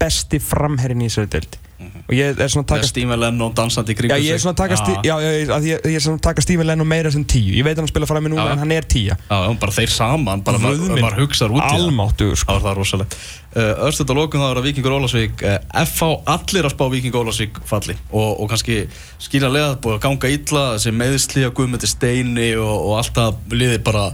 besti 0.00 0.40
framherrin 0.42 1.04
í 1.04 1.10
þessari 1.10 1.32
deild. 1.36 1.60
Og 2.04 2.12
ég 2.14 2.36
er 2.38 2.50
svona 2.52 2.64
að 2.64 2.68
Það 2.68 2.78
taka 2.78 2.88
Steve 2.88 3.16
Lennon 3.18 3.54
dansandi 3.56 3.92
í 3.92 3.94
Já, 3.94 3.98
kringu 3.98 4.16
ég 4.24 4.36
er 4.36 4.40
svona 4.42 4.54
að 4.54 4.60
taka, 4.60 4.76
sti, 4.78 4.92
já, 5.08 5.14
já, 5.20 5.30
ég, 5.34 5.50
að 5.52 5.66
ég, 5.68 5.86
ég 5.90 5.96
er 5.98 6.04
svona 6.04 6.20
að 6.20 6.24
taka 6.26 6.44
Stephen 6.44 6.68
Lennon 6.68 6.88
meira 6.88 7.10
sem 7.12 7.24
tíu. 7.28 7.54
Ég 7.56 7.66
veit 7.66 7.74
að 7.74 7.82
hann 7.82 7.90
spila 7.90 8.08
fram 8.08 8.28
í 8.28 8.30
núna 8.32 8.44
Já. 8.44 8.52
en 8.54 8.62
hann 8.62 8.74
er 8.76 8.86
tíja 8.88 9.16
Já, 9.18 9.34
já, 9.34 9.48
bara 9.64 9.74
þeir 9.74 9.92
saman 9.94 10.44
Bara 10.46 10.60
maður 10.62 11.18
hugsar 11.18 11.54
út 11.54 11.58
í 11.58 11.64
það. 11.64 11.80
Almáttugur 11.80 12.40
sko. 12.40 12.52
Það 12.52 12.60
var 12.60 12.64
það 12.68 12.78
rosalegt. 12.80 13.18
Uh, 13.54 13.72
Örstuð 13.88 14.14
að 14.14 14.20
lókum 14.20 14.44
þá 14.44 14.46
er 14.50 14.60
að 14.60 14.68
Víkingur 14.68 14.96
Ólasvík 14.98 15.44
uh, 15.44 15.58
FH 15.82 16.08
allir 16.36 16.68
að 16.68 16.74
spá 16.76 16.86
Víkingur 16.94 17.24
Ólasvík 17.24 17.60
falli. 17.68 17.98
Og, 18.12 18.30
og 18.30 18.52
kannski 18.54 18.78
skiljanlega 19.26 19.74
búið 19.82 19.98
að 19.98 20.04
ganga 20.06 20.32
illa 20.38 20.64
þessi 20.76 20.94
meðsli 21.02 21.44
að 21.48 21.54
Guðmundi 21.58 21.90
Steini 21.90 22.48
og, 22.60 22.74
og 22.74 22.96
alltaf 23.02 23.54
liði 23.54 23.82
bara 23.84 24.08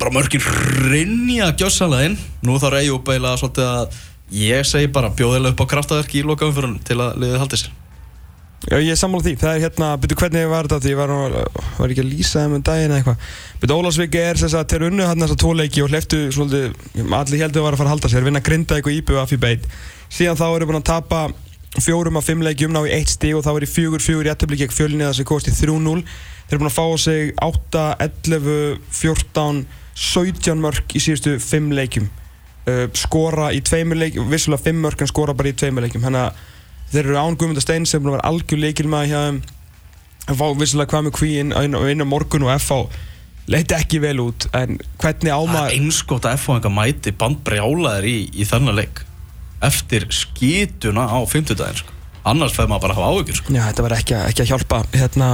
bara 0.00 0.14
mörkin 0.16 0.40
rinja 0.88 1.50
gjössalega 1.60 2.08
inn. 2.08 2.20
Nú 2.46 2.56
þarf 2.60 2.80
Eyjúb 2.80 3.08
eiginlega 3.12 3.40
svolítið 3.42 3.68
að 3.68 3.98
ég 4.34 4.66
segi 4.68 4.90
bara 4.92 5.12
bjóðilega 5.14 5.54
upp 5.54 5.62
á 5.64 5.70
kraftaverki 5.74 6.20
í 6.20 6.26
lokaumfyrun 6.26 6.78
til 6.86 6.98
að 7.00 7.22
liðið 7.22 7.42
haldi 7.42 7.60
sér. 7.60 7.76
Já, 8.60 8.76
ég 8.76 8.90
er 8.92 8.98
sammála 9.00 9.24
því, 9.24 9.32
það 9.40 9.54
er 9.54 9.62
hérna, 9.64 9.86
byrju 10.02 10.16
hvernig 10.20 10.50
var 10.50 10.66
þetta? 10.68 10.84
Því 10.84 10.90
ég 10.92 10.98
var, 10.98 11.12
var 11.78 11.92
ekki 11.94 12.02
að 12.02 12.10
lýsa 12.10 12.42
þeim 12.42 12.56
um 12.58 12.64
daginn 12.68 12.90
eða 12.90 12.98
eitthvað. 12.98 13.30
Byrju 13.62 13.78
Ólafsvík 13.80 14.18
er 14.20 14.40
þess 14.42 14.56
að 14.58 14.66
þeir 14.74 14.84
unnu 14.90 15.06
hann 15.08 15.24
þessa 15.24 15.38
tvo 15.40 15.54
leiki 15.56 15.80
og 15.80 15.88
hleyftu 15.94 16.20
svolítið 16.36 17.06
allir 17.08 17.40
heldur 17.40 17.62
að 17.62 17.66
var 17.66 17.78
að 17.78 17.80
fara 17.80 17.88
að 17.88 17.94
halda 17.94 18.10
sér, 18.12 18.26
vinna 18.28 18.44
grinda 18.44 18.76
eitthvað 18.76 18.98
íbjöðu 18.98 19.22
af 19.22 19.32
í 19.32 19.40
beit 19.40 19.64
síðan 20.10 20.38
þá 20.38 20.46
eru 20.50 20.68
búin 20.68 20.80
að 20.80 20.88
tapa 20.90 21.22
fjórum 21.80 22.18
af 22.18 22.26
fimm 22.26 22.42
leikjum 22.42 22.74
ná 22.74 22.82
í 22.84 22.94
eitt 22.98 23.12
stig 23.14 23.36
og 23.38 23.44
þá 23.46 23.52
er 23.54 23.66
í 23.66 23.70
fjögur 23.70 24.02
fjögur 24.02 24.28
í 24.28 24.32
ættabli 24.32 24.58
gegn 24.58 24.74
fjölinni 24.74 25.06
það 25.06 25.18
sem 25.20 25.28
komast 25.28 25.50
í 25.50 25.54
3-0 25.54 26.02
þeir 26.02 26.56
eru 26.56 26.62
búin 26.62 26.70
að 26.70 26.76
fá 26.76 26.84
á 26.84 26.96
sig 26.98 27.34
8, 27.46 27.84
11, 28.26 28.80
14, 29.00 29.60
17 29.94 30.64
mörg 30.64 30.96
í 30.98 31.02
síðustu 31.04 31.36
fimm 31.42 31.70
leikjum 31.76 32.10
uh, 32.66 32.86
skora 32.98 33.50
í 33.56 33.60
tveimur 33.64 33.96
leikjum 34.00 34.28
vissulega 34.32 34.64
fimm 34.68 34.80
mörg 34.84 35.00
en 35.04 35.10
skora 35.10 35.34
bara 35.36 35.52
í 35.52 35.56
tveimur 35.60 35.86
leikjum 35.86 36.04
þannig 36.08 36.26
að 36.26 36.42
þeir 36.90 37.04
eru 37.06 37.18
án 37.22 37.36
Guðmundar 37.38 37.62
Stein 37.64 37.86
sem 37.86 38.02
að 38.06 38.16
vera 38.16 38.28
algjör 38.32 38.58
leikilmaði 38.64 39.12
hjá 39.12 39.20
þeim 39.28 39.40
að 40.30 40.40
fá 40.40 40.46
vissulega 40.60 40.90
hvað 40.92 41.06
með 41.08 41.14
kvíinn 41.20 41.54
inn, 41.64 41.76
inn 41.94 42.02
á 42.04 42.06
morgun 42.06 42.44
og 42.48 42.52
FH 42.56 42.80
leiti 43.50 43.74
ekki 43.74 43.98
vel 44.02 44.18
út 44.22 44.44
en 44.54 44.76
hvernig 45.00 45.30
Það 45.32 45.56
er 45.60 45.76
einskott 45.78 46.26
að 46.28 46.36
FH 46.38 46.58
enga 46.58 46.70
mæti 46.74 47.12
bandbrjálaðir 47.18 48.06
í, 48.10 48.18
í 48.42 48.46
þennan 48.46 48.76
leik 48.78 49.00
eftir 49.64 50.06
skítuna 50.14 51.06
á 51.10 51.18
50 51.26 51.56
daginn 51.58 51.80
sko. 51.80 51.96
annars 52.30 52.52
fæði 52.54 52.68
maður 52.70 52.82
bara 52.84 52.94
að 52.94 53.00
hafa 53.00 53.10
áhyggjur 53.16 53.38
sko. 53.40 53.52
Já, 53.56 53.62
þetta 53.70 53.82
var 53.86 53.94
ekki, 53.96 54.14
að- 54.18 54.28
ekki 54.30 54.42
að 54.44 54.50
hjálpa 54.52 54.78
hérna 54.92 55.28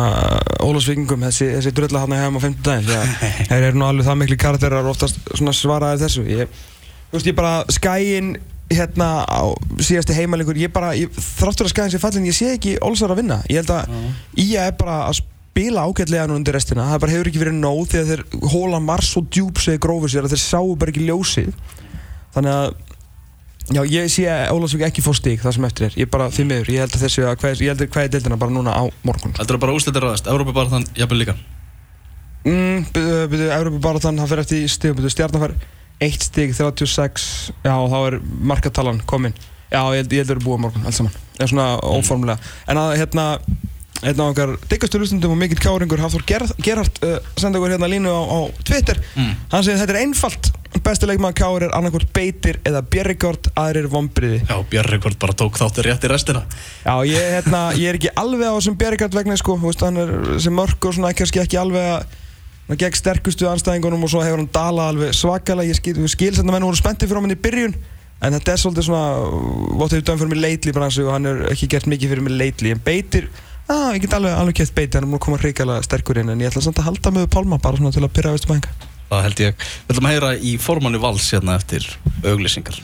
Ólafsvíkingum 0.62 1.24
þessi, 1.26 1.48
þessi 1.56 1.72
drölla 1.76 2.02
hann 2.04 2.14
hefum 2.16 2.38
á 2.38 2.42
50 2.46 2.64
daginn 2.66 2.94
að 2.94 3.12
þeir 3.50 3.66
eru 3.70 3.80
nú 3.80 3.86
alveg 3.90 4.06
það 4.08 4.18
miklu 4.22 4.38
karakterar 4.44 4.88
oftast 4.92 5.20
svona 5.34 5.54
svaraði 5.56 6.04
þessu 6.06 6.24
ég, 6.30 6.62
þú 7.16 7.22
veist, 7.22 7.30
ég 7.32 7.38
bara 7.38 7.54
skæin 7.72 8.36
hérna 8.70 9.08
á 9.24 9.42
síðasti 9.78 10.14
heimalingur 10.16 10.58
ég 10.58 10.72
bara, 10.74 10.90
ég, 10.98 11.10
þráttur 11.14 11.68
að 11.68 11.72
skæin 11.72 11.92
sé 11.94 12.00
fallin 12.02 12.26
ég 12.26 12.36
sé 12.36 12.50
ekki 12.56 12.76
Ólsar 12.84 13.14
að 13.14 13.22
vinna. 13.22 13.40
Ég 13.50 13.62
held 13.62 13.72
að 13.72 13.90
Ía 14.42 14.66
er 14.66 14.74
bara 14.78 15.04
að 15.06 15.20
spila 15.20 15.86
ágætlega 15.86 16.26
nú 16.28 16.36
undir 16.36 16.56
restina. 16.56 16.88
Það 16.90 17.04
bara 17.04 17.14
hefur 17.14 17.30
ekki 17.30 17.42
verið 17.44 17.60
nóg 17.60 17.86
því 17.90 18.00
að 18.00 18.10
þeir 18.10 18.22
hólan 18.52 18.88
var 18.88 19.04
svo 19.06 19.22
djúb 19.24 19.62
segir 19.62 19.80
grófur 19.86 20.12
sér 20.12 20.26
að 20.26 20.34
þeir 20.34 20.42
sáu 20.42 20.74
bara 20.76 20.92
ekki 20.92 21.06
ljósið. 21.06 21.54
Þannig 22.34 22.52
að 22.56 22.68
Já, 23.66 23.82
ég 23.82 24.06
sé 24.06 24.30
Ólafsvík 24.54 24.84
ekki 24.86 25.02
fór 25.02 25.16
stík 25.18 25.40
það 25.42 25.56
sem 25.56 25.64
eftir 25.66 25.86
er, 25.88 25.94
ég 25.98 26.06
bara 26.06 26.28
því 26.30 26.44
miður, 26.46 26.68
ég 26.70 26.84
held 26.84 26.92
að 26.94 27.02
þessu 27.02 27.24
að 27.26 27.38
hvað, 27.40 27.62
ég 27.64 27.72
held 27.72 27.80
að 27.82 27.88
hvað 27.96 28.04
er 28.04 28.12
deildina 28.14 28.38
bara 28.38 28.54
núna 28.54 28.70
á 28.78 28.86
morgun. 29.02 29.34
Heldur 29.34 29.56
það 29.56 29.64
bara 29.64 29.74
úslitir 29.74 30.04
ræðast, 30.06 30.28
Európa 30.30 30.54
bara 30.54 30.70
þann 30.70 30.86
jafnvel 30.94 31.18
líka? 31.18 31.34
Mm, 32.46 32.86
byrju, 32.94 33.26
byrju, 33.32 33.48
Európa 36.00 36.26
bara 36.26 36.34
þann, 36.36 36.50
hann 36.50 36.60
fer 36.60 36.70
eftir 36.70 36.86
í 36.86 36.96
stíg, 36.96 37.16
byrju, 37.16 37.20
stjarnan 37.20 37.20
fer 37.20 37.46
1 37.46 37.52
stíg, 37.52 37.52
36 37.52 37.52
já, 37.64 37.74
og 37.76 37.90
þá 37.90 37.98
er 38.06 38.20
markatalan 38.40 39.00
komin. 39.06 39.34
Já, 39.66 39.80
ég 39.94 40.04
held, 40.04 40.12
að 40.12 40.28
vera 40.28 40.44
búið 40.44 40.56
á 40.56 40.64
morgun, 40.66 40.84
allt 40.86 40.94
saman. 40.94 41.12
Það 41.36 41.42
er 41.42 41.48
svona 41.48 41.80
óformlega, 41.82 42.38
en 42.68 42.76
að 42.76 42.98
hérna 43.00 43.24
hérna 44.02 44.28
á 44.28 44.32
okkar 44.32 44.52
diggastu 44.68 44.98
hlustundum 45.00 45.32
og 45.32 45.38
mikill 45.40 45.58
káringur 45.58 46.00
Hafþór 46.00 46.24
Gerhard, 46.28 46.52
Gerhard 46.60 46.98
uh, 47.00 47.16
senda 47.36 47.58
okkur 47.58 47.72
hérna 47.72 47.88
línu 47.88 48.12
á, 48.12 48.20
á 48.28 48.38
Twitter. 48.60 49.00
Mm. 49.16 49.32
hann 49.52 49.64
segir 49.64 49.80
þetta 49.80 49.96
er 49.96 50.02
einfalt. 50.04 50.52
Besti 50.84 51.08
leikmaður 51.08 51.36
Káur 51.40 51.64
er 51.64 51.72
annarkvort 51.72 52.10
Beitir 52.12 52.58
eða 52.68 52.82
Bjerregård, 52.84 53.48
aðrir 53.56 53.88
vombriði. 53.88 54.42
Já, 54.44 54.60
Bjarrikvort 54.68 55.18
bara 55.18 55.32
tók 55.32 55.56
þáttir 55.56 55.88
rétt 55.88 56.04
í 56.04 56.10
restina. 56.12 56.44
Já, 56.84 56.92
ég, 57.08 57.30
hérna, 57.32 57.72
ég 57.80 57.88
er 57.88 57.96
ekki 57.96 58.12
alveg 58.12 58.52
á 58.52 58.56
þessum 58.58 58.76
Bjerregård 58.76 59.16
vegna, 59.16 59.38
sko, 59.40 59.56
veist, 59.62 59.80
hann 59.80 59.96
er 59.96 60.12
sem 60.44 60.52
mörg 60.54 60.76
og 60.76 60.98
svona 60.98 61.14
kannski 61.16 61.40
ekki 61.40 61.56
alveg 61.56 61.88
að 61.96 62.04
hann 62.68 62.80
gegn 62.80 62.98
sterkustu 62.98 63.48
anstæðingunum 63.50 64.06
og 64.06 64.12
svo 64.12 64.22
hefur 64.24 64.42
hann 64.42 64.50
dalað 64.52 64.92
alveg 64.92 65.16
svakalega, 65.16 65.70
ég 65.70 65.78
skil, 65.78 65.98
skil 66.10 66.32
sem 66.34 66.48
að 66.48 66.56
menn 66.56 66.66
voru 66.66 66.80
spenntið 66.80 67.12
fyrir 67.12 67.22
hann 67.22 67.36
í 67.36 67.38
byrjun, 67.46 67.76
en 68.26 68.36
þetta 68.38 68.54
er 68.54 68.62
svolítið 68.62 68.88
svona, 68.88 69.04
vótt 69.78 69.94
hefur 69.94 70.06
döm 70.08 70.20
fyrir 70.22 70.32
mig 70.32 70.42
leitli 70.42 70.74
og 70.74 71.12
hann 71.14 71.30
er 71.30 71.44
ekki 71.52 71.70
gert 71.76 71.86
mikið 71.92 72.14
fyrir 72.14 72.26
mig 72.26 72.36
leitli, 72.40 72.74
en 72.74 72.82
Beitir, 72.82 73.30
á, 73.70 73.94
ég 73.94 74.02
get 74.02 74.18
alveg, 74.18 74.34
alveg 74.34 74.58
kæft 74.62 74.74
Beitir, 74.74 74.98
hann 74.98 75.06
er 75.06 75.12
múin 75.12 75.20
að 75.20 75.26
koma 75.28 75.40
hrikalega 75.44 75.86
sterkur 75.86 76.22
inn, 76.22 76.34
en 76.34 76.42
ég 76.42 76.50
ætla 76.50 76.64
samt 76.66 76.82
að 76.82 76.90
halda 76.90 77.14
með 77.14 77.30
Pálma 77.36 77.60
bara 77.62 77.78
svona 77.78 77.94
til 77.94 78.02
að 78.02 78.12
byrja 78.18 78.34
að 78.34 78.38
veistu 78.40 78.52
mæðinga. 78.52 78.76
Það 79.06 79.24
held 79.28 79.44
ég. 79.44 79.64
Við 79.86 79.94
ætlum 79.94 80.10
að 80.10 80.16
heyra 80.16 80.34
í 80.42 80.56
formanni 80.58 81.02
vals 81.06 81.30
hérna 81.30 81.60
eftir 81.60 81.86
auglýsingar 82.26 82.82